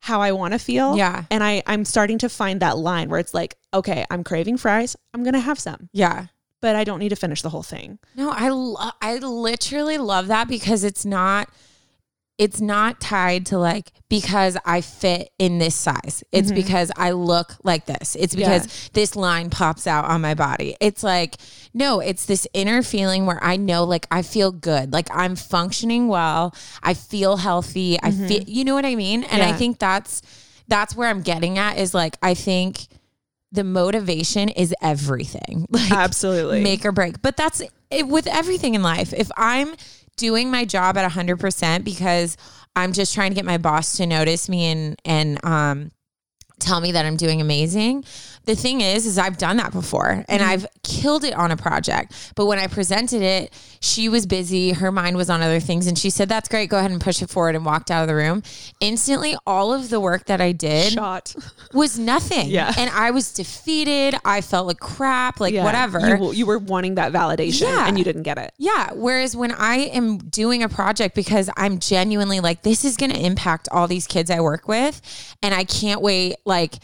[0.00, 0.96] how I want to feel.
[0.96, 1.24] Yeah.
[1.30, 4.96] And I I'm starting to find that line where it's like, okay, I'm craving fries.
[5.14, 6.26] I'm going to have some, Yeah.
[6.60, 7.98] but I don't need to finish the whole thing.
[8.14, 11.48] No, I lo- I literally love that because it's not
[12.38, 16.22] it's not tied to like because I fit in this size.
[16.32, 16.56] It's mm-hmm.
[16.56, 18.14] because I look like this.
[18.18, 20.76] It's because this line pops out on my body.
[20.80, 21.36] It's like
[21.72, 24.92] no, it's this inner feeling where I know like I feel good.
[24.92, 26.54] Like I'm functioning well.
[26.82, 27.98] I feel healthy.
[28.02, 28.26] I mm-hmm.
[28.26, 29.24] feel you know what I mean?
[29.24, 30.22] And I think that's
[30.68, 32.86] that's where I'm getting at is like I think
[33.52, 35.66] the motivation is everything.
[35.76, 36.62] Like Absolutely.
[36.62, 37.20] make or break.
[37.20, 37.62] But that's
[37.96, 39.12] it with everything in life.
[39.12, 39.74] If I'm
[40.16, 42.36] doing my job at 100% because
[42.74, 45.92] I'm just trying to get my boss to notice me and and um
[46.58, 48.04] tell me that I'm doing amazing.
[48.44, 50.50] The thing is is I've done that before and Mm-hmm.
[50.50, 52.32] I've killed it on a project.
[52.36, 55.98] But when I presented it, she was busy, her mind was on other things and
[55.98, 58.14] she said that's great, go ahead and push it forward and walked out of the
[58.14, 58.42] room.
[58.80, 61.34] Instantly all of the work that I did shot.
[61.74, 62.48] was nothing.
[62.48, 62.72] Yeah.
[62.78, 64.14] And I was defeated.
[64.24, 65.64] I felt like crap, like Yeah.
[65.64, 65.98] whatever.
[66.16, 67.88] You, you were wanting that validation Yeah.
[67.88, 68.52] and you didn't get it.
[68.58, 68.92] Yeah.
[68.94, 73.18] Whereas when I am doing a project because I'm genuinely like, this is going to
[73.20, 75.02] impact all these kids I work with,
[75.42, 76.74] and I can't wait, like,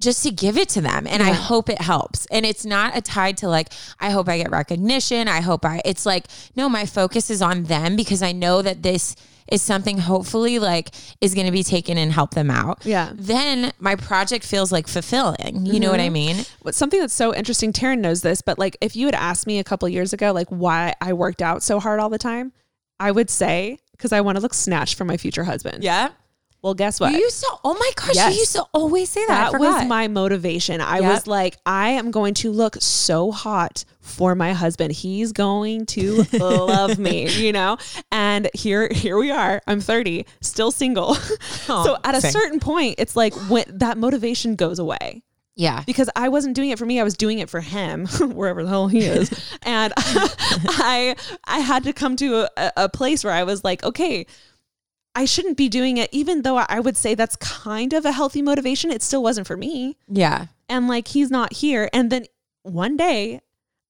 [0.00, 1.06] just to give it to them.
[1.06, 2.26] And I hope it helps.
[2.26, 5.26] And it's not a tied to like, I hope I get recognition.
[5.26, 8.82] I hope I, it's like, no, my focus is on them because I know that
[8.82, 9.16] this
[9.50, 12.84] is something hopefully like is going to be taken and help them out.
[12.84, 13.12] Yeah.
[13.14, 15.64] Then my project feels like fulfilling.
[15.66, 16.12] You know what I mm-hmm.
[16.12, 16.44] mean?
[16.62, 19.58] But something that's so interesting, Taryn knows this, but like if you had asked me
[19.58, 22.52] a couple years ago, like why I worked out so hard all the time,
[22.98, 25.82] I would say because I want to look snatched for my future husband.
[25.82, 26.10] Yeah.
[26.66, 27.12] Well, guess what?
[27.12, 28.34] You used to, oh my gosh, Yes.
[28.34, 29.52] you used to always say that.
[29.52, 30.80] That was my motivation.
[30.80, 31.12] I Yep.
[31.12, 34.90] was like, I am going to look so hot for my husband.
[34.90, 37.76] He's going to love me, you know?
[38.10, 39.62] And here here we are.
[39.68, 41.14] I'm 30, still single.
[41.66, 42.32] so at a same.
[42.32, 45.22] certain point, it's like when that motivation goes away.
[45.58, 45.84] Yeah.
[45.86, 46.98] because I wasn't doing it for me.
[47.00, 49.30] I was doing it for him, wherever the hell he is.
[49.62, 54.26] and I I had to come to a, a place where I was like, okay,
[55.16, 58.42] I shouldn't be doing it, even though I would say that's kind of a healthy
[58.42, 58.90] motivation.
[58.92, 59.96] It still wasn't for me.
[60.08, 60.46] Yeah.
[60.68, 61.88] And like he's not here.
[61.92, 62.26] And then
[62.62, 63.40] one day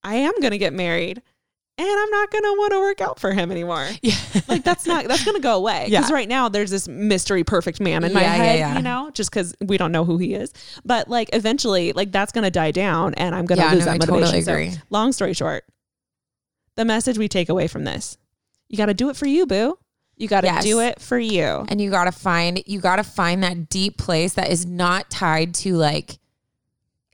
[0.03, 1.21] I am gonna get married.
[1.79, 3.87] And I'm not gonna want to work out for him anymore.
[4.01, 4.15] Yeah.
[4.47, 5.85] Like that's not that's gonna go away.
[5.89, 6.15] Because Yeah.
[6.15, 8.75] right now there's this mystery perfect man in my Yeah, yeah, head, yeah.
[8.77, 10.53] you know, just because we don't know who he is.
[10.85, 13.95] But like eventually, like that's gonna die down, and I'm gonna Yeah, lose no, that
[13.95, 14.71] I totally motivation.
[14.73, 15.65] So, long story short,
[16.77, 18.17] the message we take away from this:
[18.69, 19.77] you got to do it for you, boo.
[20.17, 20.63] You got to Yes.
[20.63, 21.65] do it for you.
[21.69, 25.09] and you got to find you got to find that deep place that is not
[25.09, 26.17] tied to like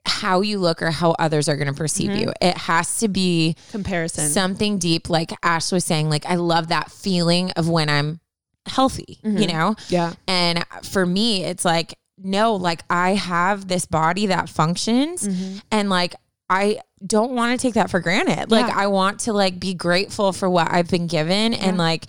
[0.06, 2.20] how you look or how others are going to perceive Mm-hmm.
[2.20, 2.32] you.
[2.40, 4.28] It has to be Comparison.
[4.28, 8.20] something deep like Ash was saying like I love that feeling of when I'm
[8.66, 9.38] healthy, Mm-hmm.
[9.38, 9.76] you know?
[9.88, 10.12] yeah.
[10.28, 15.58] And for me, it's like, no, like I have this body that functions Mm-hmm.
[15.70, 16.14] and like
[16.50, 18.50] I don't want to take that for granted.
[18.50, 18.74] Like Yeah.
[18.78, 22.04] I want to like be grateful for what I've been given and like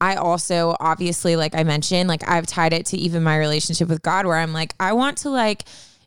[0.00, 4.02] I also obviously like I mentioned like I've tied it to even my relationship with
[4.02, 5.64] God where I'm like I want to like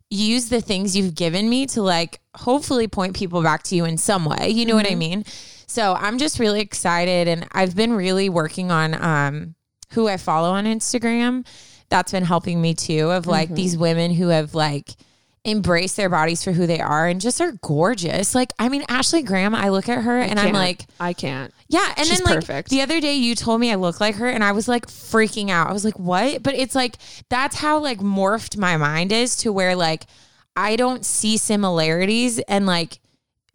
[0.10, 3.98] use the things you've given me to like hopefully point people back to you in
[3.98, 4.50] some way.
[4.50, 5.26] You know what I mean?
[5.68, 9.56] So I'm just really excited and I've been really working on um
[9.92, 11.46] who I follow on Instagram.
[11.90, 14.96] That's been helping me too of like these women who have like
[15.46, 18.34] embrace their bodies for who they are and just are gorgeous.
[18.34, 21.54] Like, I mean, Ashley Graham, I look at her and I'm like, I can't.
[21.68, 21.94] yeah.
[21.98, 22.70] And She's then like perfect.
[22.70, 25.50] the other day you told me I look like her and I was like freaking
[25.50, 25.70] out.
[25.70, 26.42] I was like, what?
[26.44, 26.96] But it's like,
[27.30, 30.06] that's how like morphed my mind is to where like
[30.56, 33.00] I don't see similarities and like,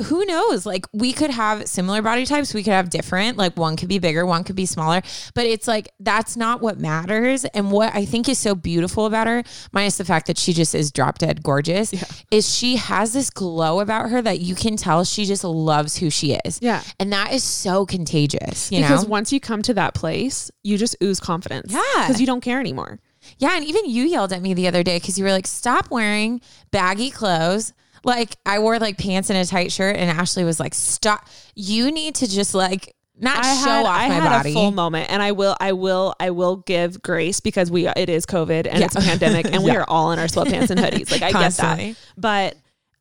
[0.05, 0.65] who knows?
[0.65, 3.37] Like we could have similar body types, we could have different.
[3.37, 5.03] Like one could be bigger, one could be smaller,
[5.35, 7.45] but it's like that's not what matters.
[7.47, 10.75] And what I think is so beautiful about her, minus the fact that she just
[10.75, 11.93] is drop dead gorgeous,
[12.31, 16.11] is she has this glow about her that you can tell she just loves who
[16.11, 16.61] she is.
[16.63, 16.83] Yeah.
[17.01, 19.11] And that is so contagious, you because know?
[19.11, 21.73] once you come to that place, you just ooze confidence.
[21.73, 22.07] Yeah.
[22.07, 23.01] Because you don't care anymore.
[23.39, 25.91] Yeah, and even you yelled at me the other day because you were like, "Stop
[25.91, 27.73] wearing baggy clothes."
[28.05, 31.27] Like I wore like pants and a tight shirt, and Ashley was like, "Stop!
[31.55, 34.53] You need to just like not I show had, off I my had body." a
[34.53, 38.27] full moment, and I will, I will, I will give grace because we it is
[38.27, 38.85] COVID and Yeah.
[38.87, 41.11] it's a pandemic, and we are all in our sweatpants and hoodies.
[41.11, 41.87] Like I Constantly.
[41.89, 42.57] get that, but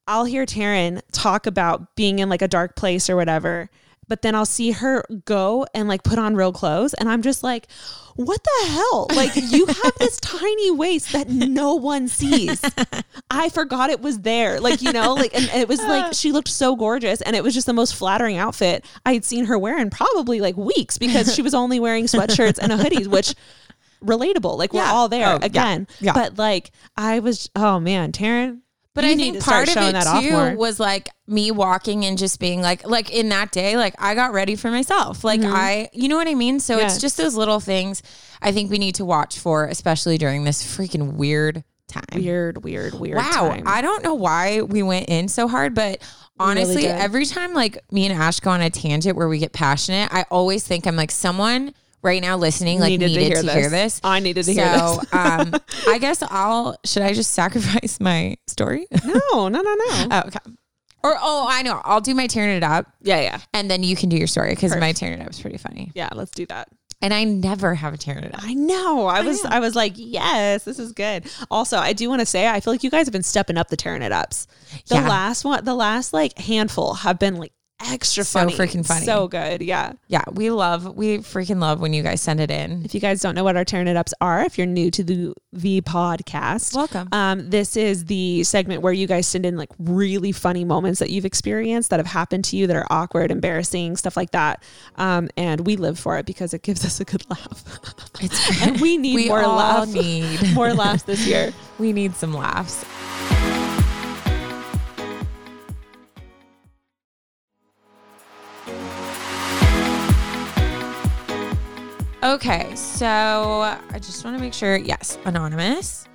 [0.07, 3.69] I'll hear Taryn talk about being in like a dark place or whatever.
[4.07, 7.43] But then I'll see her go and like put on real clothes, and I'm just
[7.43, 7.67] like,
[8.15, 9.07] "What the hell?
[9.13, 12.61] Like you have this tiny waist that no one sees.
[13.29, 14.61] I forgot it was there.
[14.61, 17.53] Like you know, like and it was like she looked so gorgeous, and it was
[17.53, 21.35] just the most flattering outfit I had seen her wear in probably like weeks because
[21.35, 23.35] she was only wearing sweatshirts and a hoodie, which
[24.03, 24.57] relatable.
[24.57, 24.91] Like we're Yeah.
[24.91, 25.45] all there Oh, yeah.
[25.45, 25.87] again.
[25.99, 26.13] Yeah.
[26.13, 28.59] But like I was, oh man, Taryn.
[28.97, 32.39] But you I need think part of it too was like me walking and just
[32.39, 35.23] being like, like in that day, like I got ready for myself.
[35.23, 36.59] Like I, you know what I mean?
[36.59, 36.85] So Mm-hmm.
[36.85, 38.03] It's just those little things
[38.41, 42.03] I think we need to watch for, especially during this freaking weird time.
[42.13, 43.17] Weird, weird, weird.
[43.17, 43.49] Wow.
[43.49, 43.63] time.
[43.65, 46.01] I don't know why we went in so hard, but
[46.39, 46.91] honestly, did.
[46.91, 50.25] every time like me and Ash go on a tangent where we get passionate, I
[50.29, 53.19] always think I'm like someone right now listening like needed, to,
[53.51, 53.99] hear, this.
[54.03, 55.09] I needed to so, hear this.
[55.09, 55.53] So um,
[55.87, 58.87] I guess I'll should I just sacrifice my story?
[59.05, 59.73] no, no, no, no.
[60.11, 60.39] oh, okay.
[61.03, 61.79] Or oh, I know.
[61.85, 64.49] I'll do my tearing it up, yeah, yeah, and then you can do your story
[64.49, 65.91] because my tearing it up is pretty funny.
[65.95, 66.09] yeah.
[66.13, 66.69] Let's do that.
[66.99, 68.41] And I never have a tearing it up.
[68.43, 69.05] I know.
[69.05, 71.25] I was I was like, yes, this is good.
[71.51, 73.67] Also, I do want to say I feel like you guys have been stepping up
[73.69, 74.47] the tearing it ups.
[74.87, 75.07] The Yeah.
[75.07, 78.53] last one, the last like handful have been like extra So funny.
[78.53, 79.05] freaking funny.
[79.05, 79.61] So good.
[79.61, 79.93] Yeah.
[80.07, 82.83] Yeah, we love, we freaking love when you guys send it in.
[82.83, 85.03] If you guys don't know what our tearing it ups are, if you're new to
[85.03, 87.07] the V podcast, Welcome.
[87.11, 91.09] Um, this is the segment where you guys send in like really funny moments that
[91.09, 94.63] you've experienced that have happened to you that are awkward, embarrassing, stuff like that.
[94.95, 97.63] Um, and we live for it because it gives us a good laugh.
[98.21, 99.93] It's and we need we more all laughs.
[99.93, 101.53] need more laughs this year.
[101.79, 102.83] We need some laughs.
[112.27, 114.75] Okay, so I just want to make sure.
[114.75, 116.09] Yes, anonymous.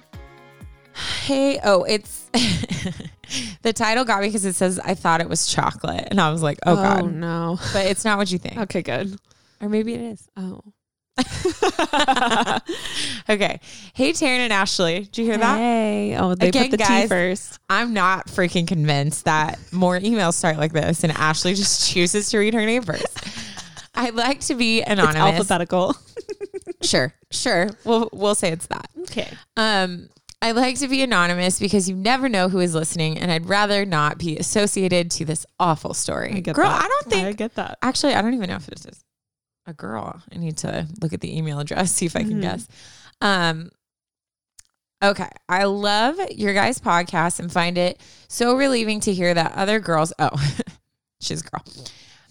[1.25, 2.25] Hey, oh, it's
[3.63, 6.43] the title got me because it says I thought it was chocolate, and I was
[6.43, 7.59] like, oh, god, oh, no.
[7.73, 9.17] but it's not what you think, Okay, good.
[9.63, 10.29] or maybe it is.
[10.37, 10.61] Oh.
[13.31, 13.61] Okay,
[13.95, 15.57] hey, Taryn and Ashley, did you hear that?
[15.57, 16.17] Hey.
[16.19, 17.59] Oh, they Again, put the guys, T first.
[17.71, 22.39] I'm not freaking convinced that more emails start like this and Ashley just chooses to
[22.39, 23.07] read her name first.
[23.95, 25.17] I'd like to be It's anonymous.
[25.39, 25.97] alphabetical.
[26.83, 27.71] Sure, sure.
[27.85, 28.89] We'll we'll say it's that.
[29.03, 29.29] okay.
[29.57, 30.09] Um,
[30.43, 33.85] I like to be anonymous because you never know who is listening, and I'd rather
[33.87, 36.33] not be associated to this awful story.
[36.35, 36.83] I get Girl, that.
[36.85, 37.79] I don't think I get that.
[37.83, 39.05] actually I don't even know if this is
[39.67, 40.21] a girl.
[40.35, 42.43] I need to look at the email address, see if I can Mhm.
[42.43, 42.67] guess.
[43.21, 43.71] Um
[45.05, 45.29] Okay.
[45.49, 50.13] I love your guys' podcast and find it so relieving to hear that other girls
[50.19, 50.31] oh
[51.21, 51.65] she's a girl.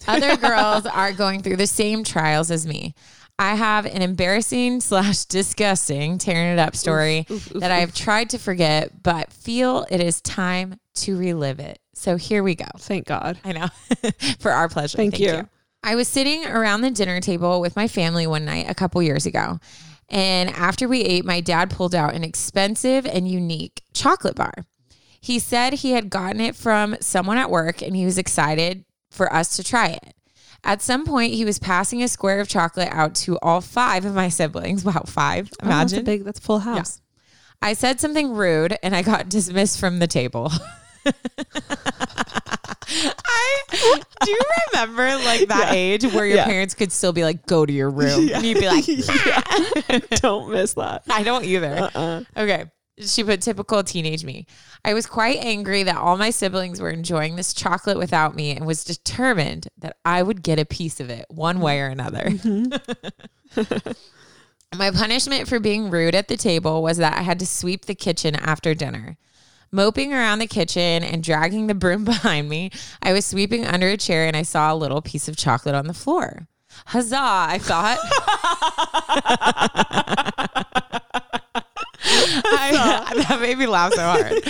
[0.07, 2.93] Other girls are going through the same trials as me.
[3.39, 7.93] I have an embarrassing slash disgusting tearing it up story oof, oof, that I have
[7.93, 11.79] tried to forget, but feel it is time to relive it.
[11.95, 12.67] So here we go.
[12.77, 13.39] Thank God.
[13.43, 13.67] I know.
[14.39, 14.97] For our pleasure.
[14.97, 15.47] Thank you.
[15.83, 19.25] I was sitting around the dinner table with my family one night a couple years
[19.25, 19.59] ago.
[20.07, 24.53] And after we ate, my dad pulled out an expensive and unique chocolate bar.
[25.19, 29.31] He said he had gotten it from someone at work and he was excited for
[29.31, 30.15] us to try it.
[30.63, 34.13] At some point, he was passing a square of chocolate out to all five of
[34.15, 34.83] my siblings.
[34.91, 35.51] Wow, five.
[35.61, 36.03] Oh, that's a Imagine.
[36.05, 36.23] big.
[36.23, 37.01] That's a full house.
[37.61, 40.51] I said something rude and I got dismissed from the table.
[42.93, 43.63] I
[44.23, 44.39] do you
[44.73, 45.73] remember like that Yeah.
[45.73, 46.45] age where your Yeah.
[46.45, 48.29] parents could still be like, go to your room.
[48.33, 48.85] And you'd be like,
[50.21, 51.03] Don't miss that.
[51.09, 51.73] I don't either.
[51.75, 52.23] Uh-uh.
[52.37, 52.65] Okay.
[52.99, 54.45] She put typical teenage me.
[54.83, 58.65] I was quite angry that all my siblings were enjoying this chocolate without me and
[58.65, 62.25] was determined that I would get a piece of it one way or another.
[62.25, 63.91] Mm-hmm.
[64.77, 67.95] my punishment for being rude at the table was that I had to sweep the
[67.95, 69.17] kitchen after dinner.
[69.71, 73.97] Moping around the kitchen and dragging the broom behind me, I was sweeping under a
[73.97, 76.47] chair and I saw a little piece of chocolate on the floor.
[76.87, 77.97] Huzzah, I thought.
[83.27, 84.43] That made me laugh so hard.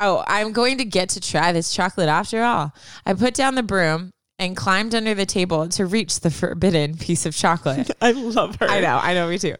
[0.00, 2.72] Oh, I'm going to get to try this chocolate after all.
[3.04, 7.26] I put down the broom and climbed under the table to reach the forbidden piece
[7.26, 7.90] of chocolate.
[8.00, 8.68] I love her.
[8.68, 9.54] I know, I know, me too.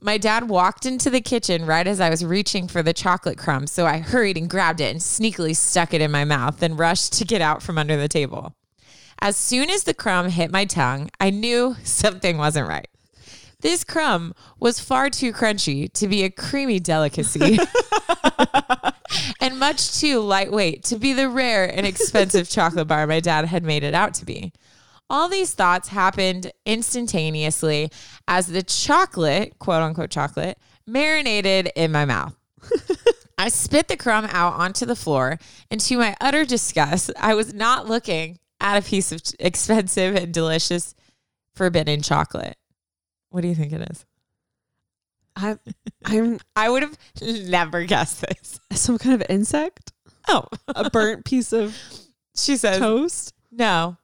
[0.00, 3.66] My dad walked into the kitchen right as I was reaching for the chocolate crumb,
[3.66, 7.12] so I hurried and grabbed it and sneakily stuck it in my mouth, then rushed
[7.14, 8.54] to get out from under the table.
[9.20, 12.88] As soon as the crumb hit my tongue, I knew something wasn't right.
[13.60, 17.58] This crumb was far too crunchy to be a creamy delicacy
[19.40, 23.64] and much too lightweight to be the rare and expensive chocolate bar my dad had
[23.64, 24.52] made it out to be.
[25.10, 27.90] All these thoughts happened instantaneously
[28.28, 32.36] as the chocolate, quote unquote chocolate, marinated in my mouth.
[33.38, 35.38] I spit the crumb out onto the floor,
[35.70, 40.32] and to my utter disgust, I was not looking at a piece of expensive and
[40.32, 40.94] delicious
[41.54, 42.56] forbidden chocolate.
[43.30, 44.04] What do you think it is?
[45.36, 45.58] I'm,
[46.04, 48.60] I'm I would have never guessed this.
[48.72, 49.92] some kind of insect,
[50.28, 51.76] Oh, a burnt piece of
[52.36, 53.32] she says, toast.
[53.50, 53.96] no.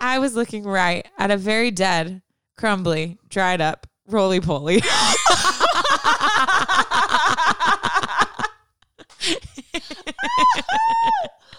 [0.00, 2.20] I was looking right at a very dead,
[2.58, 4.82] crumbly, dried up, roly poly.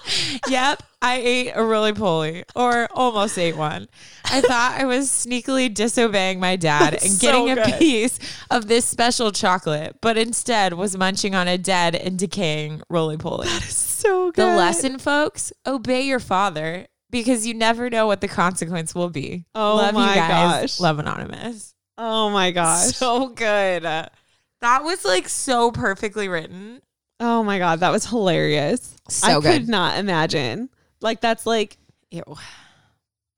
[0.48, 3.88] yep, I ate a roly poly or almost ate one.
[4.26, 7.80] I thought I was sneakily disobeying my dad and getting so a good.
[7.80, 13.18] piece of this special chocolate, but instead was munching on a dead and decaying roly
[13.18, 13.48] poly.
[13.48, 14.42] That is so good.
[14.42, 19.46] The lesson, folks, obey your father because you never know what the consequence will be.
[19.56, 20.62] Oh Love my you guys.
[20.62, 20.80] gosh.
[20.80, 21.74] Love Anonymous.
[21.98, 22.94] Oh my gosh.
[22.96, 23.84] So good.
[23.84, 26.82] That was like so perfectly written.
[27.20, 28.96] Oh my god, that was hilarious.
[29.10, 29.44] So I good.
[29.44, 30.70] could not imagine.
[31.02, 31.78] Like that's like
[32.12, 32.24] Ew.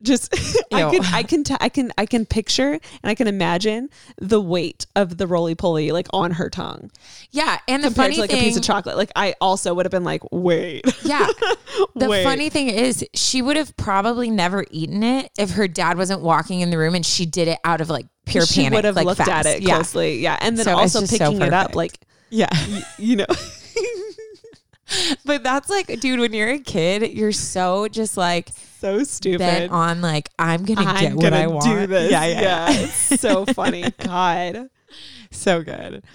[0.04, 0.32] just
[0.72, 4.40] I can I can t- I can I can picture and I can imagine the
[4.40, 6.92] weight of the roly poly like on her tongue
[7.32, 8.96] Yeah, and the compared funny to like thing, a piece of chocolate.
[8.96, 11.28] Like I also would have been like, wait, yeah.
[11.96, 12.24] The Wait.
[12.24, 16.62] funny thing is, she would have probably never eaten it if her dad wasn't walking
[16.62, 18.50] in the room and she did it out of like pure panic.
[18.50, 18.76] she panic.
[18.78, 19.30] would have like, looked fast.
[19.30, 19.76] at it Yeah.
[19.76, 22.50] closely, yeah, and then So also just so picking it up like Yeah.
[22.98, 23.26] you know.
[25.26, 29.70] But that's like, dude, when you're a kid, you're so just like so stupid.
[29.70, 31.66] on like, I'm gonna I'm get what gonna I want.
[31.66, 32.10] do this.
[32.12, 32.68] Yeah, yeah, yeah.
[32.72, 33.84] it's so funny.
[34.00, 34.70] God.
[35.32, 36.06] so good.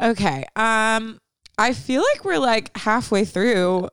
[0.00, 0.44] Okay.
[0.56, 1.20] Um,
[1.58, 3.88] I feel like we're like halfway through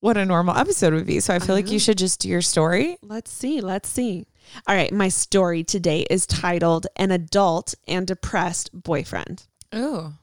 [0.00, 1.20] what a normal episode would be.
[1.20, 2.96] So I feel like you should just do your story.
[3.02, 3.60] Let's see.
[3.60, 4.26] Let's see.
[4.66, 4.92] All right.
[4.92, 9.46] My story today is titled An Adult and Depressed Boyfriend.
[9.72, 10.14] Oh.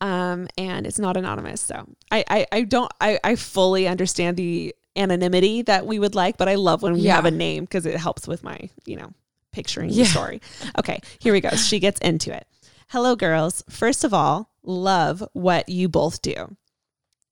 [0.00, 1.60] Um, and it's not anonymous.
[1.60, 6.36] So I, I, I don't, I, I fully understand the anonymity that we would like,
[6.36, 7.16] but I love when we Yeah.
[7.16, 9.12] have a name because it helps with my, you know,
[9.52, 10.04] picturing Yeah.
[10.04, 10.40] the story.
[10.78, 11.00] Okay.
[11.18, 11.50] Here we go.
[11.50, 12.46] She gets into it.
[12.88, 13.64] Hello, girls.
[13.70, 16.56] First of all, love what you both do.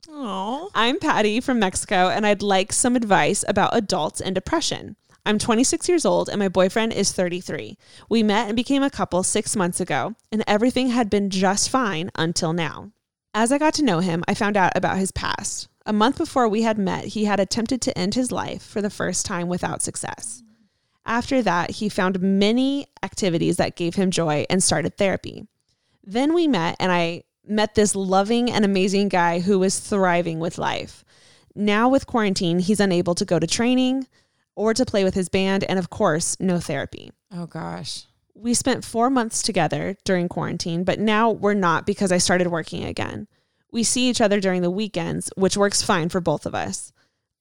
[0.09, 0.71] Oh.
[0.75, 4.97] I'm Patty from Mexico, and I'd like some advice about adults and depression.
[5.27, 7.79] I'm 26 years old, and my boyfriend is 33.
[8.11, 12.11] We met and became a couple six months ago, and everything had been just fine
[12.15, 12.91] until now.
[13.33, 15.69] As I got to know him, I found out about his past.
[15.87, 18.91] A month before we had met, he had attempted to end his life for the
[18.91, 20.43] first time without success.
[21.07, 25.47] After that, he found many activities that gave him joy and started therapy.
[26.03, 30.59] Then we met, and I met this loving and amazing guy who was thriving with
[30.59, 31.05] life.
[31.55, 34.07] Now, with quarantine, he's unable to go to training
[34.57, 37.11] or to play with his band, and of course, no therapy.
[37.33, 38.07] Oh gosh.
[38.35, 42.85] We spent four months together during quarantine, but now we're not because I started working
[42.85, 43.29] again.
[43.71, 46.93] We see each other during the weekends, which works fine for both of us.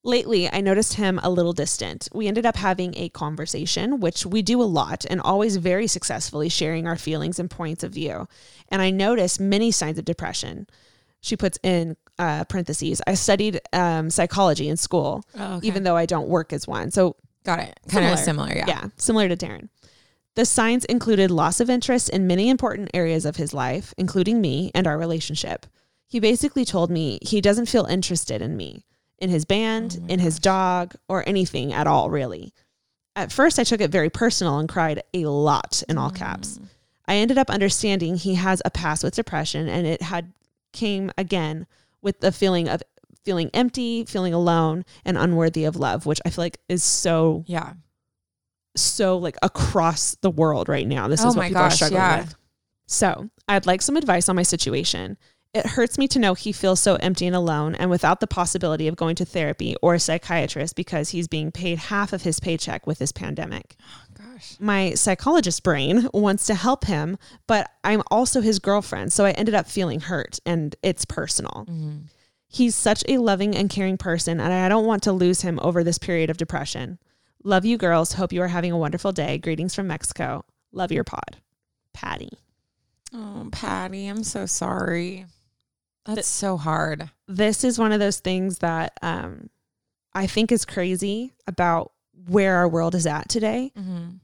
[0.06, 2.08] Lately, I noticed him a little distant.
[2.12, 6.48] We ended up having a conversation, which we do a lot and always very successfully
[6.48, 8.28] sharing our feelings and points of view.
[8.68, 10.66] And I noticed many signs of depression.
[11.20, 15.66] She puts in uh, parentheses, I studied um, psychology in school, Oh, okay.
[15.66, 16.90] even though I don't work as one.
[16.90, 17.78] So Got it.
[17.88, 18.52] Kind of similar.
[18.54, 18.64] Yeah.
[18.66, 19.68] yeah, similar to Darren.
[20.34, 24.70] The signs included loss of interest in many important areas of his life, including me
[24.74, 25.66] and our relationship.
[26.08, 28.84] He basically told me he doesn't feel interested in me,
[29.18, 32.52] in his band, in his dog, or anything at all, really.
[33.14, 36.58] At first, I took it very personal and cried a lot in all caps.
[37.06, 40.32] I ended up understanding he has a past with depression, and it had
[40.72, 41.66] came again
[42.04, 42.82] with the feeling of
[43.24, 47.72] feeling empty, feeling alone, and unworthy of love, which I feel like is so Yeah.
[48.76, 51.08] so like across the world right now.
[51.08, 52.20] This Oh is what my people are struggling yeah.
[52.20, 52.34] with.
[52.86, 55.16] So I'd like some advice on my situation.
[55.54, 58.88] It hurts me to know he feels so empty and alone and without the possibility
[58.88, 62.86] of going to therapy or a psychiatrist because he's being paid half of his paycheck
[62.88, 63.76] with this pandemic.
[64.34, 64.56] Gosh.
[64.58, 69.54] My psychologist brain wants to help him, but I'm also his girlfriend, so I ended
[69.54, 71.66] up feeling hurt and it's personal.
[72.48, 75.84] He's such a loving and caring person, and I don't want to lose him over
[75.84, 76.98] this period of depression.
[77.44, 78.14] Love you, girls.
[78.14, 79.38] Hope you are having a wonderful day.
[79.38, 80.44] Greetings from Mexico.
[80.72, 81.38] Love your pod.
[81.92, 82.30] Patty.
[83.12, 85.26] Oh, Patty, I'm so sorry.
[86.06, 87.10] That's so hard.
[87.28, 89.48] This is one of those things that um,
[90.12, 91.92] I think is crazy about
[92.26, 93.72] where our world is at today.
[93.78, 94.16] Mm-hmm.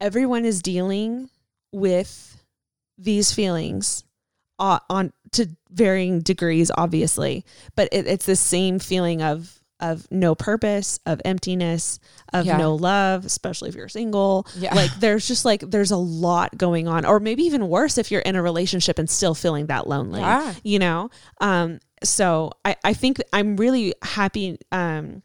[0.00, 1.28] Everyone is dealing
[1.72, 2.42] with
[2.96, 4.04] these feelings
[4.58, 7.44] uh, on to varying degrees, obviously,
[7.76, 12.00] but it, it's the same feeling of of no purpose, of emptiness,
[12.32, 12.56] of Yeah.
[12.56, 14.44] no love, especially if you're single.
[14.56, 14.74] Yeah.
[14.74, 18.22] Like there's just like there's a lot going on, or maybe even worse if you're
[18.22, 20.18] in a relationship and still feeling that lonely.
[20.18, 20.54] Yeah.
[20.64, 21.10] You know?
[21.40, 25.22] Um, so I, I think I'm really happy um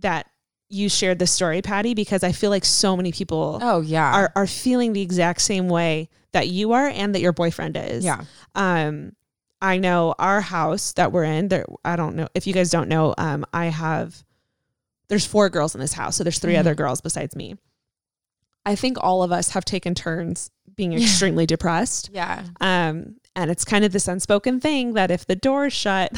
[0.00, 0.26] that
[0.70, 4.12] you shared this story, Patty, because I feel like so many people Oh, yeah.
[4.12, 8.04] are are feeling the exact same way that you are and that your boyfriend is.
[8.04, 8.24] yeah.
[8.54, 9.12] Um,
[9.62, 11.48] I know our house that we're in.
[11.48, 13.14] There, I don't know if you guys don't know.
[13.18, 14.22] Um, I have.
[15.08, 16.58] There's four girls in this house, so there's 3 Mhm.
[16.60, 17.56] other girls besides me.
[18.66, 22.08] I think all of us have taken turns being extremely depressed.
[22.14, 22.44] Yeah.
[22.62, 26.10] Um, and it's kind of this unspoken thing that if the door is shut,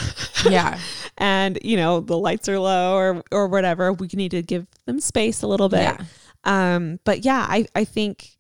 [0.49, 0.79] Yeah.
[1.19, 5.01] and you know the lights are low or or whatever, we need to give them
[5.01, 5.81] space a little bit.
[5.83, 6.05] Yeah.
[6.45, 8.31] Um, but yeah, I I think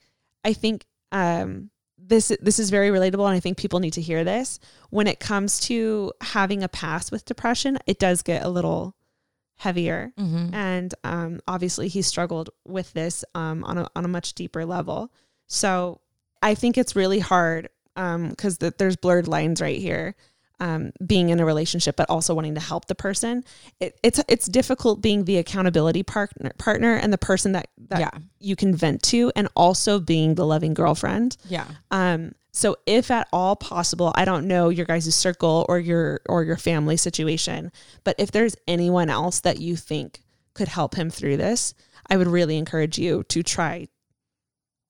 [0.44, 4.24] I think um this this is very relatable and I think people need to hear
[4.24, 4.58] this.
[4.90, 8.94] When it comes to having a past with depression, it does get a little
[9.56, 10.12] heavier.
[10.18, 10.54] Mm-hmm.
[10.54, 15.12] And um obviously he struggled with this um on a on a much deeper level.
[15.48, 16.00] So
[16.42, 20.14] I think it's really hard um because the, there's blurred lines right here.
[20.62, 23.44] Um, being in a relationship, but also wanting to help the person,
[23.80, 28.10] it, it's it's difficult being the accountability partner partner and the person that that Yeah.
[28.40, 31.38] you can vent to and also being the loving girlfriend.
[31.48, 31.66] Yeah.
[31.90, 36.44] Um, so if at all possible, I don't know your guys' circle or your or
[36.44, 37.72] your family situation,
[38.04, 40.20] but if there's anyone else that you think
[40.52, 41.72] could help him through this,
[42.10, 43.88] I would really encourage you to try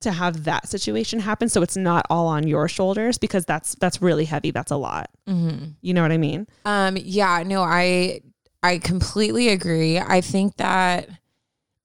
[0.01, 4.01] to have that situation happen so it's not all on your shoulders because that's that's
[4.01, 4.51] really heavy.
[4.51, 5.11] That's a lot.
[5.29, 5.73] Mm-hmm.
[5.83, 6.47] You know what I mean?
[6.65, 8.21] Um, yeah, no, I
[8.63, 9.99] I completely agree.
[9.99, 11.09] I think that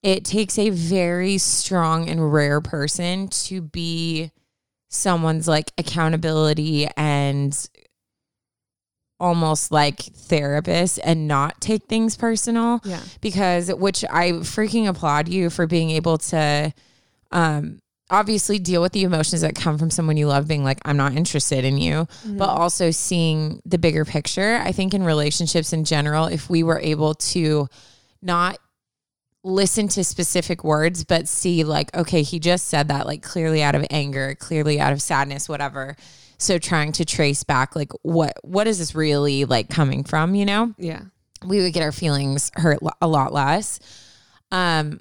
[0.02, 4.30] it takes a very strong and rare person to be
[4.88, 7.68] someone's like accountability and
[9.18, 13.00] almost like therapist and not take things personal Yeah.
[13.22, 16.72] because which I freaking applaud you for being able to
[17.32, 17.78] um
[18.10, 21.14] obviously deal with the emotions that come from someone you love being like I'm not
[21.14, 26.26] interested in you but also seeing the bigger picture I think in relationships in general
[26.26, 27.68] if we were able to
[28.22, 28.58] not
[29.42, 33.74] listen to specific words but see like okay he just said that like clearly out
[33.74, 35.96] of anger clearly out of sadness whatever
[36.38, 40.44] so trying to trace back like what what is this really like coming from you
[40.44, 41.02] know Yeah.
[41.44, 43.78] we would get our feelings hurt a lot less.
[44.52, 45.00] Um,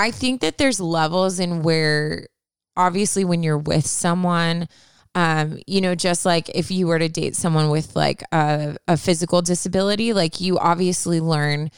[0.00, 2.26] I think that there's levels in where,
[2.76, 4.68] obviously, when you're with someone,
[5.14, 8.96] um, you know, just like if you were to date someone with like a, a
[8.96, 11.70] physical disability, like you obviously learn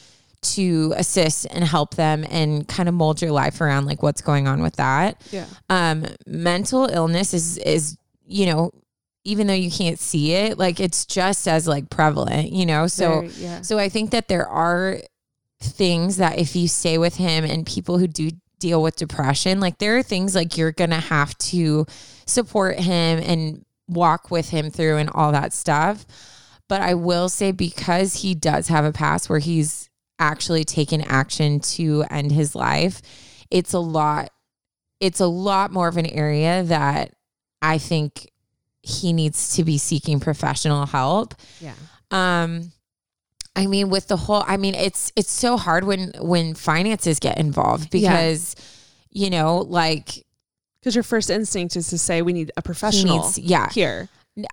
[0.42, 4.48] to assist and help them and kind of mold your life around like what's going
[4.48, 5.46] on with that Yeah.
[5.70, 7.96] um mental illness is is
[8.26, 8.72] you know
[9.24, 13.20] even though you can't see it like it's just as like prevalent you know so
[13.20, 13.60] Very- yeah.
[13.62, 14.98] so i think that there are
[15.62, 19.78] things that if you stay with him and people who do deal with depression like
[19.78, 21.84] there are things like you're gonna have to
[22.26, 26.06] support him and walk with him through and all that stuff
[26.68, 29.90] but i will say because he does have a past where he's
[30.20, 33.02] actually taken action to end his life
[33.50, 34.30] it's a lot
[35.00, 37.12] it's a lot more of an area that
[37.60, 38.30] i think
[38.82, 41.74] he needs to be seeking professional help Yeah.
[42.12, 42.70] um
[43.56, 47.38] i mean with the whole i mean it's it's so hard when when finances get
[47.38, 48.10] involved Yeah.
[48.12, 48.56] because
[49.10, 50.24] you know like
[50.80, 54.08] Because your first instinct is to say we need a professional needs yeah here.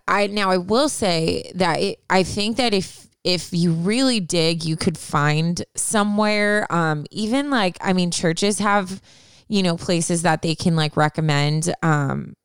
[0.08, 4.64] I now I will say that it, I think that if if you really dig,
[4.66, 6.68] you could find somewhere.
[6.70, 9.02] Um, even like I mean, churches have
[9.47, 11.74] you know places that they can like recommend.
[11.82, 12.36] Um,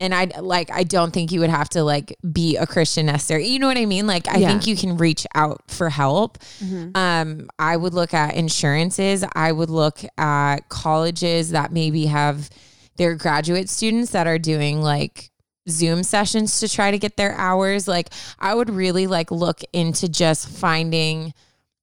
[0.00, 3.48] and I like I don't think you would have to like be a Christian necessarily.
[3.48, 4.06] You know what I mean?
[4.06, 4.48] Like I Yeah.
[4.48, 6.38] think you can reach out for help.
[6.60, 6.90] Mm-hmm.
[6.96, 9.24] Um, I would look at insurances.
[9.34, 12.48] I would look at colleges that maybe have
[12.96, 15.30] their graduate students that are doing like
[15.68, 17.86] Zoom sessions to try to get their hours.
[17.88, 21.34] Like I would really like look into just finding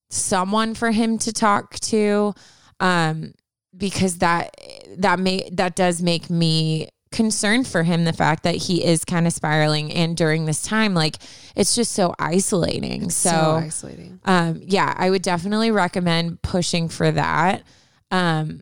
[0.10, 2.34] someone for him to talk to
[2.80, 3.34] um
[3.76, 4.56] because that
[4.98, 9.26] that may that does make me concerned for him the fact that he is kind
[9.26, 11.16] of spiraling and during this time like
[11.56, 13.10] it's just so isolating.
[13.10, 14.20] So, isolating.
[14.26, 17.64] um yeah i would definitely recommend pushing for that.
[18.12, 18.60] Um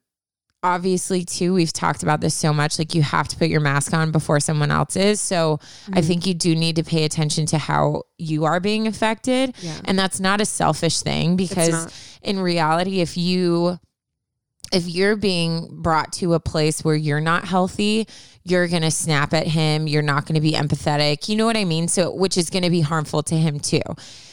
[0.61, 3.91] obviously too we've talked about this so much like you have to put your mask
[3.91, 5.19] on before someone else is.
[5.19, 5.59] So
[5.91, 9.55] i think you do need to pay attention to how you are being affected.
[9.61, 9.79] Yeah.
[9.85, 11.91] and that's not a selfish thing because
[12.21, 13.79] in reality if you
[14.73, 18.07] if you're being brought to a place where you're not healthy,
[18.43, 19.87] you're going to snap at him.
[19.87, 21.29] You're not going to be empathetic.
[21.29, 21.87] You know what I mean?
[21.87, 23.81] So, which is going to be harmful to him too.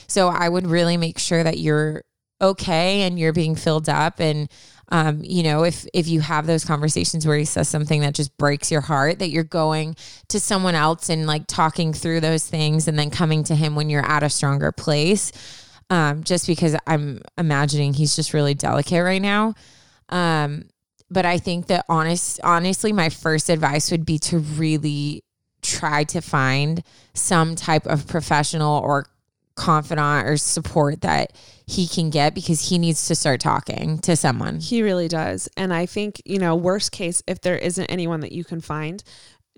[0.09, 2.03] So, I would really make sure that you're
[2.41, 4.18] okay and you're being filled up.
[4.18, 4.49] And,
[4.88, 8.36] um, you know, if, if you have those conversations where he says something that just
[8.38, 9.95] breaks your heart, that you're going
[10.28, 13.91] to someone else and like talking through those things and then coming to him when
[13.91, 15.32] you're at a stronger place.
[15.91, 19.55] Um, just because I'm imagining he's just really delicate right now.
[20.11, 20.64] Um,
[21.11, 25.24] but I think that honest, honestly, my first advice would be to really
[25.62, 26.82] try to find
[27.14, 29.06] some type of professional or
[29.56, 31.32] confidant or support that
[31.66, 34.58] he can get because he needs to start talking to someone.
[34.61, 35.48] He really does.
[35.56, 39.02] And I think, you know, worst case, if there isn't anyone that you can find,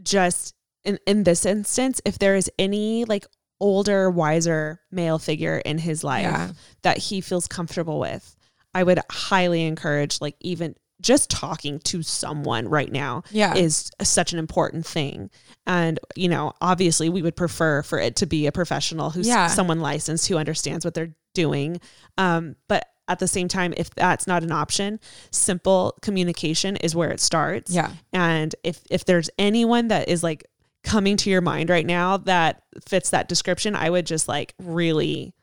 [0.03, 3.26] just in, in this instance, if there is any like
[3.61, 6.50] older, wiser male figure in his life Yeah.
[6.82, 8.34] that he feels comfortable with,
[8.75, 13.55] I would highly encourage, like, even just talking to someone right now Yeah.
[13.57, 15.31] is such an important thing.
[15.66, 19.49] And, you know, obviously we would prefer for it to be a professional who's Yeah.
[19.49, 21.81] someone licensed who understands what they're doing.
[22.18, 25.01] Um, but at the same time, if that's not an option,
[25.33, 27.73] simple communication is where it starts.
[27.73, 27.91] Yeah.
[28.12, 30.45] And if if there's anyone that is like
[30.85, 35.35] coming to your mind right now that fits that description, I would just like really,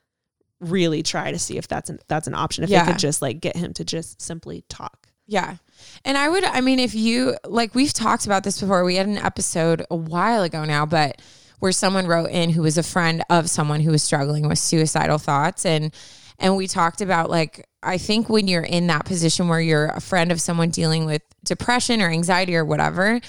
[0.59, 2.63] really try to see if that's an that's an option.
[2.63, 2.85] If Yeah.
[2.85, 5.07] they could just like get him to just simply talk.
[5.27, 5.57] Yeah.
[6.03, 8.83] And I would, I mean, if you, like, we've talked about this before.
[8.83, 11.21] We had an episode a while ago now, but
[11.59, 15.19] where someone wrote in who was a friend of someone who was struggling with suicidal
[15.19, 15.67] thoughts.
[15.67, 15.93] And,
[16.39, 20.01] and we talked about, like, I think when you're in that position where you're a
[20.01, 23.21] friend of someone dealing with depression or anxiety or whatever,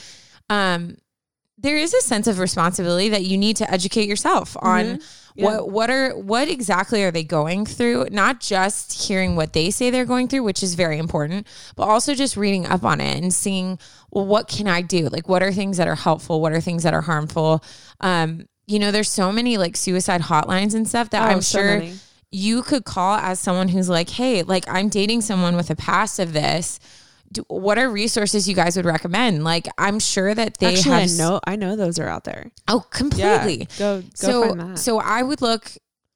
[0.48, 0.96] um,
[1.58, 5.00] there is a sense of responsibility that you need to educate yourself on
[5.34, 5.44] Yeah.
[5.46, 8.08] what what are what exactly are they going through?
[8.10, 12.14] Not just hearing what they say they're going through which is very important but also
[12.14, 13.78] just reading up on it and seeing
[14.10, 15.08] well what can i do?
[15.08, 16.40] Like what are things that are helpful?
[16.40, 17.62] What are things that are harmful?
[18.00, 21.58] Um you know there's so many like suicide hotlines and stuff that Oh, i'm so
[21.58, 21.94] sure many.
[22.30, 26.20] you could call as someone who's like hey like i'm dating someone with a past
[26.20, 26.78] of this
[27.32, 31.02] do, what are resources you guys would recommend like i'm sure that they Actually, have
[31.02, 32.50] I know I know those are out there.
[32.68, 34.78] oh completely Go go so find that.
[34.78, 35.70] so I would look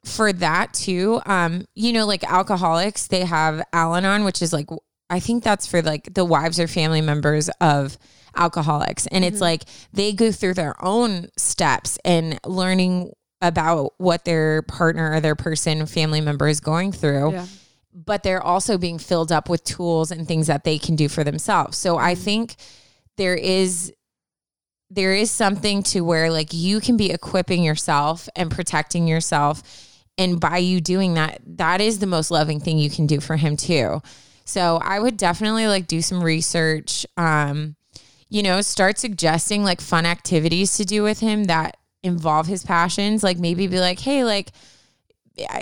[0.05, 1.21] for that too.
[1.25, 4.69] Um, you know, like alcoholics, they have Al-Anon, which is like
[5.09, 7.97] I think that's for like the wives or family members of
[8.37, 9.33] alcoholics, and Mm-hmm.
[9.33, 9.63] it's like
[9.93, 15.87] they go through their own steps and learning about what their partner or their person
[15.87, 17.47] family member is going through yeah.
[17.95, 21.23] But they're also being filled up with tools and things that they can do for
[21.23, 21.79] themselves.
[21.79, 22.57] So I think
[23.17, 23.93] there is
[24.91, 29.63] there is something to where like you can be equipping yourself and protecting yourself
[30.19, 33.37] and by you doing that that is the most loving thing you can do for
[33.37, 34.03] him too.
[34.45, 37.77] So I would definitely like do some research um
[38.29, 43.23] you know start suggesting like fun activities to do with him that involve his passions
[43.23, 44.51] like maybe be like hey like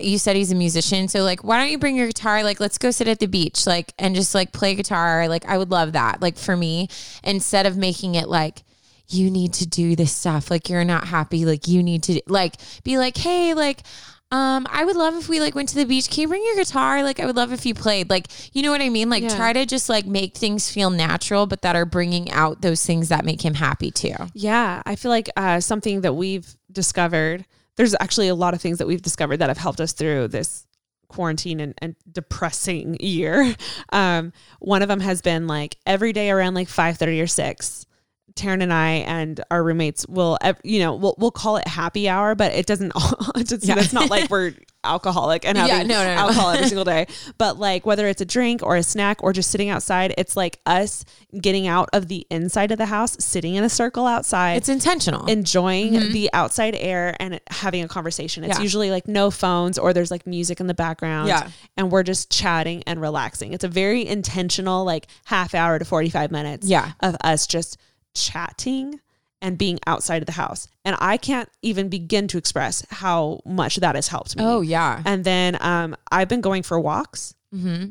[0.01, 2.43] you said he's a musician so like why don't you bring your guitar?
[2.43, 5.29] Like let's go sit at the beach like and just like play guitar.
[5.29, 6.89] Like i would love that like for me
[7.25, 8.62] instead of making it like
[9.09, 10.51] you need to do this stuff.
[10.51, 11.45] Like you're not happy.
[11.45, 13.83] Like you need to like be like hey like
[14.31, 16.09] um i would love if we like went to the beach.
[16.11, 17.03] Can you bring your guitar?
[17.03, 18.11] Like i would love if you played.
[18.11, 19.09] Like you know what i mean?
[19.09, 19.37] Like Yeah.
[19.37, 23.09] try to just like make things feel natural but that are bringing out those things
[23.09, 24.14] that make him happy too.
[24.35, 27.47] Yeah, I feel like uh, something that we've discovered.
[27.77, 30.66] There's actually a lot of things that we've discovered that have helped us through this
[31.09, 33.55] quarantine and, and depressing year.
[33.91, 37.87] Um, one of them has been like every day around like five thirty or six.
[38.35, 42.35] Taryn and I and our roommates will, you know, we'll, we'll call it happy hour,
[42.35, 42.93] but it doesn't,
[43.37, 43.79] it doesn't Yeah.
[43.79, 44.55] it's not like we're
[44.85, 46.20] alcoholic and Yeah, having no, no, no.
[46.20, 47.07] alcohol every single day.
[47.39, 50.59] But like whether it's a drink or a snack or just sitting outside, it's like
[50.66, 51.05] us
[51.41, 55.26] getting out of the inside of the house, sitting in a circle outside, it's intentional
[55.26, 56.12] enjoying mm-hmm.
[56.12, 58.45] the outside air and having a conversation.
[58.45, 58.62] It's Yeah.
[58.62, 61.28] usually like no phones or there's like music in the background.
[61.28, 61.51] Yeah.
[61.76, 63.53] And we're just chatting and relaxing.
[63.53, 66.93] It's a very intentional, like half hour to 45 minutes Yeah.
[67.01, 67.76] of us just
[68.14, 69.01] chatting
[69.43, 70.68] and being outside of the house.
[70.84, 74.43] And I can't even begin to express how much that has helped me.
[74.45, 75.03] Oh yeah.
[75.05, 77.90] And then um, I've been going for walks Mm-hmm.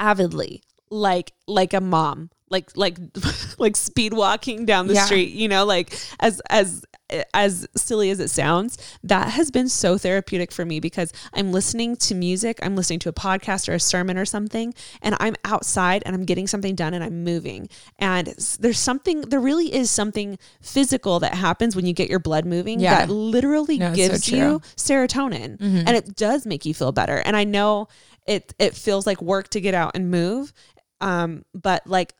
[0.00, 2.98] avidly, like like a mom, like like
[3.58, 5.04] like speed walking down the Yeah.
[5.04, 5.30] street.
[5.32, 6.84] You know, like as as
[7.32, 11.96] as silly as it sounds, that has been so therapeutic for me because I'm listening
[11.96, 16.02] to music, I'm listening to a podcast or a sermon or something, and I'm outside
[16.04, 17.68] and I'm getting something done and I'm moving.
[17.98, 18.26] And
[18.60, 22.80] there's something, there really is something physical that happens when you get your blood moving
[22.80, 23.06] Yeah.
[23.06, 24.38] that literally No, so gives true.
[24.38, 27.16] you serotonin and it does make you feel better.
[27.24, 27.88] And I know
[28.26, 30.52] it it feels like work to get out and move.
[31.00, 32.14] Um, but like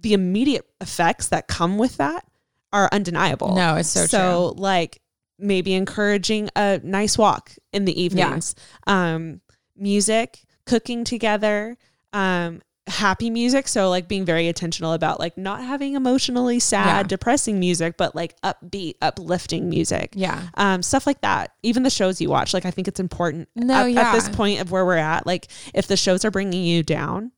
[0.00, 2.24] the immediate effects that come with that
[2.72, 3.54] are undeniable.
[3.54, 5.00] No, it's so so like
[5.38, 8.54] maybe encouraging a nice walk in the evenings.
[8.86, 9.40] Um,
[9.76, 11.76] music, cooking together,
[12.12, 13.66] um, happy music.
[13.68, 17.02] So like being very intentional about like not having emotionally sad, Yeah.
[17.02, 20.40] depressing music, but like upbeat, uplifting music Yeah.
[20.54, 21.52] um, stuff like that.
[21.62, 24.60] Even the shows you watch, like I think it's important No, at, at this point
[24.60, 25.26] of where we're at.
[25.26, 27.32] Like if the shows are bringing you down,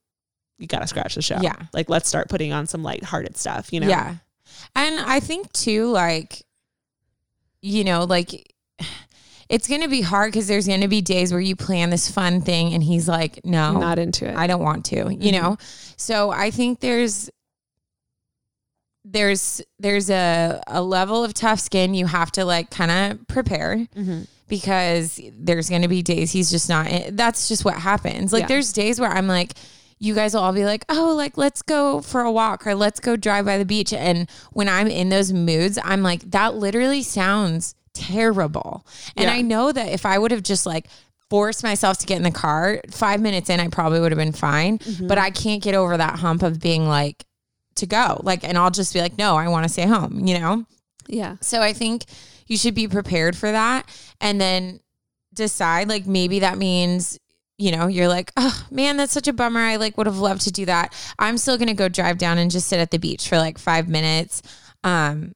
[0.58, 1.38] you got to scratch the show.
[1.40, 1.56] Yeah.
[1.72, 3.72] Like let's start putting on some lighthearted stuff.
[3.72, 3.88] You know.
[3.88, 4.16] Yeah.
[4.78, 6.42] And I think too, like,
[7.62, 8.54] you know, like
[9.48, 12.10] it's going to be hard because there's going to be days where you plan this
[12.10, 14.36] fun thing and he's like, no, I'm not into it.
[14.36, 15.56] I don't want to, you know?
[15.96, 17.30] So I think there's,
[19.04, 23.86] there's, there's a, a level of tough skin you have to like kind of prepare
[23.96, 24.26] Mhm.
[24.48, 28.32] because there's going to be days he's just not, that's just what happens.
[28.32, 28.46] Like Yeah.
[28.48, 29.54] there's days where I'm like,
[29.98, 33.00] you guys will all be like, oh, like let's go for a walk or let's
[33.00, 33.92] go drive by the beach.
[33.92, 38.86] And when I'm in those moods, I'm like, that literally sounds terrible.
[39.16, 39.34] And Yeah.
[39.34, 40.86] I know that if I would have just like
[41.30, 44.32] forced myself to get in the car, five minutes in, I probably would have been
[44.32, 44.78] fine.
[44.78, 45.08] Mm-hmm.
[45.08, 47.24] But I can't get over that hump of being like,
[47.76, 48.20] to go.
[48.24, 50.64] Like, and I'll just be like, no, I want to stay home, you know?
[51.06, 51.36] Yeah.
[51.40, 52.04] So I think
[52.48, 53.88] you should be prepared for that
[54.20, 54.80] and then
[55.32, 57.18] decide like maybe that means
[57.58, 60.42] you know you're like oh man that's such a bummer I like would have loved
[60.42, 60.94] to do that.
[61.18, 63.88] I'm still to go drive down and just sit at the beach for like 5
[63.88, 64.42] minutes.
[64.84, 65.32] Um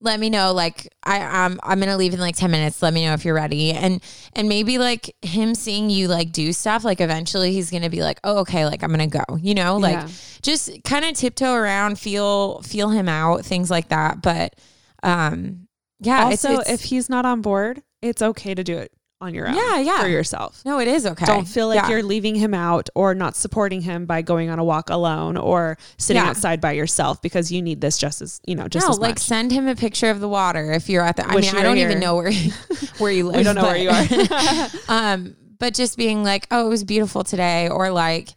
[0.00, 2.82] let me know like I um I'm going to leave in like 10 minutes.
[2.82, 3.72] Let me know if you're ready.
[3.72, 4.02] And
[4.34, 8.20] and maybe like him seeing you like do stuff like eventually he's to be like,
[8.22, 9.78] "Oh okay, like I'm to go." You know?
[9.78, 10.08] Like Yeah.
[10.42, 14.22] just kind of tiptoe around, feel feel him out, things like that.
[14.22, 14.54] But
[15.02, 15.66] um
[16.00, 19.32] yeah, also, it's, it's, if he's not on board, it's okay to do it on
[19.34, 19.54] your own.
[19.54, 20.00] Yeah, yeah.
[20.02, 20.62] For yourself.
[20.64, 21.24] no, it is okay.
[21.24, 21.88] Don't feel like Yeah.
[21.88, 25.78] you're leaving him out or not supporting him by going on a walk alone or
[25.96, 26.28] sitting Yeah.
[26.28, 29.12] outside by yourself because you need this just as you know just no, as like
[29.12, 29.20] much.
[29.20, 31.26] send him a picture of the water if you're at the.
[31.26, 31.88] I mean, I don't here.
[31.88, 32.30] even know where
[32.98, 33.36] where you live.
[33.36, 34.68] we don't know where you are.
[34.88, 38.28] um, but just being like, oh, it was beautiful today, or like,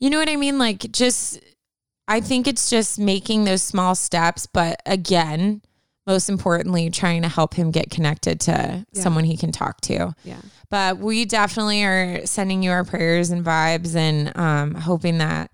[0.00, 0.58] you know what I mean?
[0.58, 1.38] Like, just,
[2.08, 5.62] I think it's just making those small steps, but again,
[6.06, 9.02] most importantly, trying to help him get connected to Yeah.
[9.02, 10.14] someone he can talk to.
[10.24, 10.36] yeah.
[10.70, 15.50] But we definitely are sending you our prayers and vibes and um, hoping that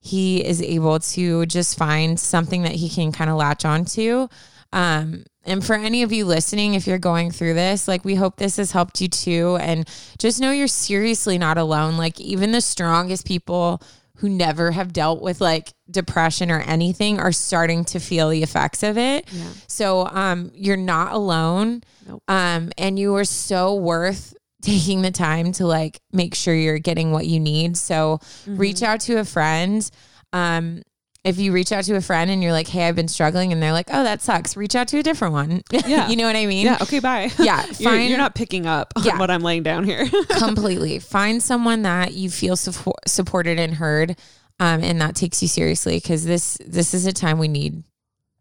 [0.00, 4.28] he is able to just find something that he can kind of latch onto.
[4.72, 8.36] Um, and for any of you listening, if you're going through this, like we hope
[8.36, 9.56] this has helped you too.
[9.60, 9.88] And
[10.18, 11.96] just know you're seriously not alone.
[11.96, 13.82] Like even the strongest people
[14.18, 18.82] who never have dealt with like depression or anything are starting to feel the effects
[18.82, 19.26] of it.
[19.32, 19.48] Yeah.
[19.66, 21.82] So um, you're not alone.
[22.06, 22.22] Nope.
[22.28, 27.12] Um, and you are so worth taking the time to like make sure you're getting
[27.12, 27.76] what you need.
[27.76, 28.56] So Mm-hmm.
[28.56, 29.90] reach out to a friend.
[30.32, 30.82] Um,
[31.22, 33.62] if you reach out to a friend and you're like, "Hey, I've been struggling," and
[33.62, 35.60] they're like, "Oh, that sucks," reach out to a different one.
[35.86, 36.08] Yeah.
[36.08, 36.64] you know what I mean?
[36.64, 36.78] Yeah.
[36.80, 36.98] Okay.
[36.98, 37.30] Bye.
[37.38, 39.18] Yeah, you're, you're not picking up on Yeah.
[39.18, 40.08] what I'm laying down here.
[40.38, 40.98] completely.
[40.98, 44.16] Find someone that you feel suppo- supported and heard,
[44.60, 47.82] um, and that takes you seriously because this this is a time we need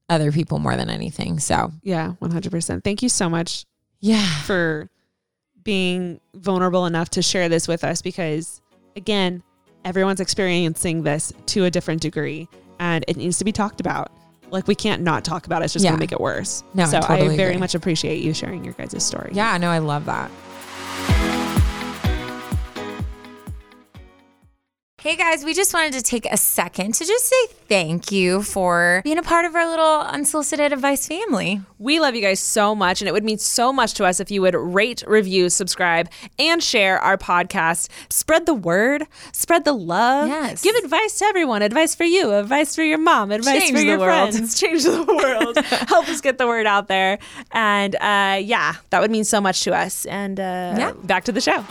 [0.10, 1.40] other people more than anything.
[1.40, 2.14] So yeah.
[2.22, 2.84] 100%.
[2.84, 3.66] Thank you so much
[4.00, 4.90] yeah, for
[5.64, 8.60] being vulnerable enough to share this with us because,
[8.96, 9.44] again,
[9.86, 12.48] everyone's experiencing this to a different degree
[12.80, 14.12] and it needs to be talked about.
[14.52, 15.66] Like, we can't not talk about it.
[15.66, 15.92] It's just Yeah.
[15.92, 16.64] going to make it worse.
[16.74, 17.60] No, I so totally I very agree.
[17.60, 19.30] much appreciate you sharing your guys' story.
[19.34, 19.56] yeah.
[19.58, 20.32] No, I love that.
[25.02, 29.00] Hey guys, we just wanted to take a second to just say thank you for
[29.06, 31.62] being a part of our little unsolicited advice family.
[31.78, 34.30] We love you guys so much, and it would mean so much to us if
[34.30, 37.88] you would rate, review, subscribe, and share our podcast.
[38.10, 40.28] Spread the word, spread the love.
[40.28, 40.62] Yes.
[40.64, 44.00] Give advice to everyone advice for you, advice for your mom, advice Change for your
[44.00, 44.34] world.
[44.34, 44.60] friends.
[44.60, 45.58] Change the world.
[45.88, 47.20] Help us get the word out there.
[47.52, 50.06] And uh, yeah, that would mean so much to us.
[50.08, 50.92] And uh, Yeah.
[51.06, 51.64] back to the show.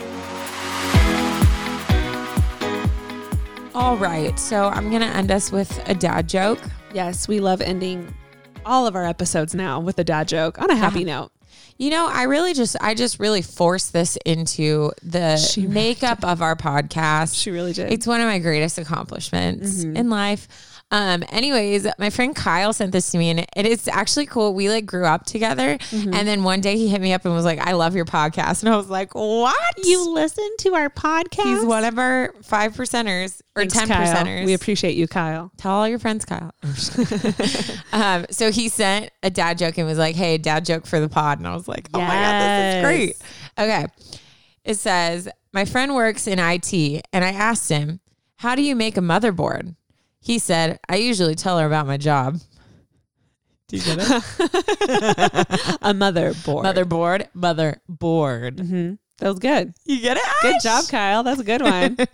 [3.79, 6.59] All right, so I'm gonna end us with a dad joke.
[6.93, 8.13] Yes, we love ending
[8.65, 11.31] all of our episodes now with a dad joke on a happy note.
[11.77, 16.41] You know, I really just I just really forced this into the really makeup of
[16.41, 17.41] our podcast.
[17.41, 17.89] She really did.
[17.89, 19.95] It's one of my greatest accomplishments mm-hmm.
[19.95, 20.68] in life.
[20.91, 24.55] Um, anyways, my friend Kyle sent this to me and it is actually cool.
[24.55, 27.45] We like grew up together and then one day he hit me up and was
[27.45, 28.63] like, I love your podcast.
[28.63, 29.55] And I was like, What?
[29.83, 31.43] you listen to our podcast.
[31.43, 34.15] He's one of our five percenters or Thanks, ten Kyle.
[34.15, 34.45] percenters.
[34.45, 35.51] We appreciate you, Kyle.
[35.57, 36.51] Tell all your friends, Kyle.
[36.63, 37.77] I'm just kidding.
[37.93, 41.09] um, so he sent a dad joke and was like, "Hey, dad joke for the
[41.09, 43.15] pod," and I was like, "Oh my god, this is great."
[43.59, 43.85] Okay,
[44.63, 46.73] it says my friend works in IT,
[47.13, 47.99] and I asked him,
[48.37, 49.75] "How do you make a motherboard?"
[50.29, 52.39] He said, "I usually tell her about my job."
[53.67, 54.09] Do you get it?
[55.81, 56.63] A motherboard.
[56.65, 58.59] motherboard, motherboard.
[58.59, 59.73] hmm That was good.
[59.85, 60.23] You get it?
[60.43, 61.23] Good job, Kyle.
[61.23, 61.95] That's a good one.
[61.99, 62.05] wow.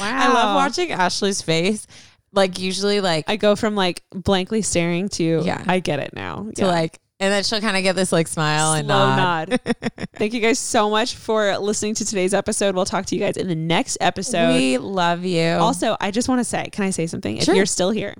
[0.00, 1.88] I love watching Ashley's face.
[2.32, 5.64] Like usually, like I go from like blankly staring to Yeah.
[5.66, 6.48] I get it now.
[6.56, 9.48] to like, and then she'll kind of get this like smile and Slow nod.
[9.50, 9.60] nod.
[10.16, 12.74] Thank you guys so much for listening to today's episode.
[12.74, 14.54] We'll talk to you guys in the next episode.
[14.54, 15.48] we love you.
[15.52, 17.38] also, I just want to say, can I say something?
[17.40, 17.54] Sure.
[17.54, 18.14] If you're still here,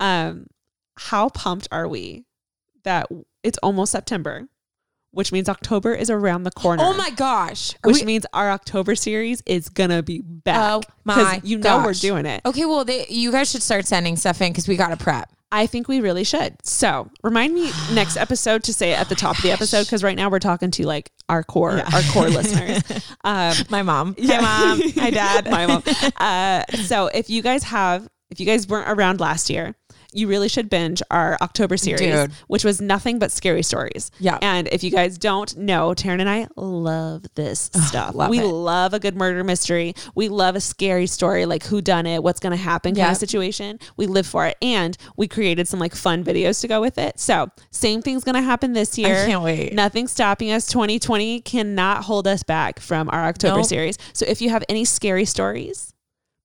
[0.00, 0.46] um,
[0.96, 2.24] how pumped are we
[2.84, 3.06] that
[3.42, 4.46] it's almost September,
[5.12, 6.82] which means October is around the corner.
[6.86, 7.72] oh my gosh.
[7.84, 10.56] Are Which we- means our October series is gonna be back.
[10.72, 12.42] Oh my You know we're doing it.
[12.46, 15.30] Okay, well, they, you guys should start sending stuff in because we got to prep.
[15.52, 16.54] I think we really should.
[16.64, 20.04] So remind me next episode to say it at the top of the episode because
[20.04, 22.82] right now we're talking to like our core, our core listeners.
[23.24, 24.14] Um, My mom.
[24.18, 24.40] Yeah.
[24.40, 24.90] Hi, mom.
[24.92, 25.50] Hi, dad.
[25.50, 25.82] my mom.
[26.16, 29.74] Uh, so if you guys have, if you guys weren't around last year,
[30.12, 32.32] you really should binge our October series, Dude.
[32.48, 34.10] which was nothing but scary stories.
[34.18, 34.38] Yeah.
[34.42, 38.14] And if you guys don't know, Taryn and I love this stuff.
[38.14, 38.44] love we it.
[38.46, 39.94] love a good murder mystery.
[40.14, 43.10] We love a scary story, like who done it, what's going to happen kind Yep.
[43.12, 43.78] of situation.
[43.96, 44.56] We live for it.
[44.60, 47.18] And we created some like fun videos to go with it.
[47.20, 49.22] So same thing's going to happen this year.
[49.24, 49.72] I can't wait.
[49.74, 50.66] Nothing's stopping us.
[50.66, 53.66] 2020 cannot hold us back from our October Nope.
[53.66, 53.98] series.
[54.12, 55.94] So if you have any scary stories,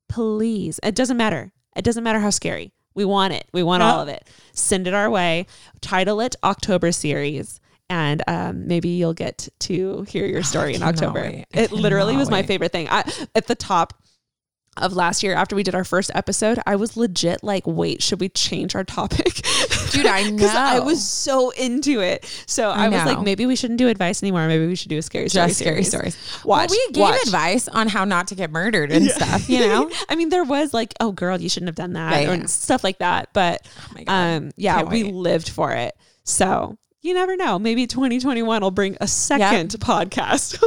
[0.10, 1.52] please, it doesn't matter.
[1.76, 2.72] It doesn't matter how scary.
[2.96, 3.46] We want it.
[3.54, 4.28] We want all of it.
[4.54, 5.48] Send it our way.
[5.82, 7.60] Title it October series.
[7.90, 11.44] And um, maybe you'll get to hear your story in October.
[11.54, 12.88] It literally was my favorite thing.
[12.90, 13.04] I,
[13.36, 13.94] at the top
[14.78, 18.20] of last year, after we did our first episode, I was legit like, wait, should
[18.20, 19.46] we change our topic?
[19.96, 20.48] Dude, I know.
[20.56, 22.26] I was so into it.
[22.48, 24.48] So I, I was like, maybe we shouldn't do advice anymore.
[24.48, 26.14] Maybe we should do a scary story Just scary series.
[26.16, 26.44] stories.
[26.46, 26.70] Watch.
[26.70, 27.22] well, we gave watch.
[27.26, 29.90] advice on how not to get murdered and stuff, you know?
[30.10, 32.46] I mean, there was like, oh, girl, you shouldn't have done that, Yeah, or yeah.
[32.46, 33.30] stuff like that.
[33.34, 34.04] But God.
[34.08, 35.14] um, yeah, Can't we wait.
[35.14, 35.96] lived for it.
[36.24, 37.60] So you never know.
[37.60, 40.62] Maybe 2021 will bring a second podcast.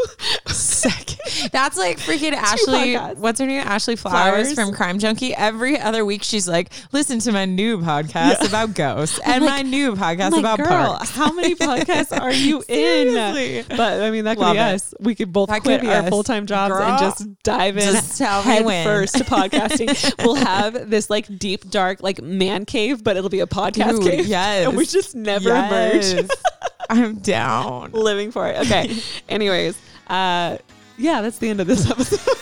[0.48, 1.50] Second.
[1.52, 2.94] That's like freaking Ashley.
[2.96, 3.60] What's her name?
[3.66, 4.54] Ashley Flowers, Flowers.
[4.54, 5.34] from Crime Junkie.
[5.34, 9.68] Every other week, she's like, listen to my new podcast about ghosts and like- my
[9.68, 11.10] new podcast about girl, parks.
[11.10, 13.64] how many podcasts are you in?
[13.68, 14.74] But I mean, that could Love be it.
[14.74, 14.94] us.
[15.00, 17.82] We could both That quit could our full time jobs Girl, and just dive in
[17.82, 20.14] just tell head first to podcasting.
[20.24, 24.10] we'll have this like deep, dark, like man cave, but it'll be a podcast Dude,
[24.10, 24.26] cave.
[24.26, 24.66] yes.
[24.68, 26.27] and we just never emerge.
[26.90, 27.92] I'm down.
[27.92, 28.58] Living for it.
[28.60, 28.96] Okay.
[29.28, 30.58] Anyways, uh,
[30.96, 32.20] yeah, that's the end of this episode.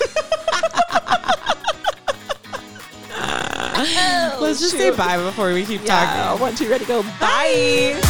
[4.41, 6.41] Let's just say bye before we keep Yeah, talking.
[6.41, 7.03] one, two, ready, to go.
[7.21, 8.01] Bye.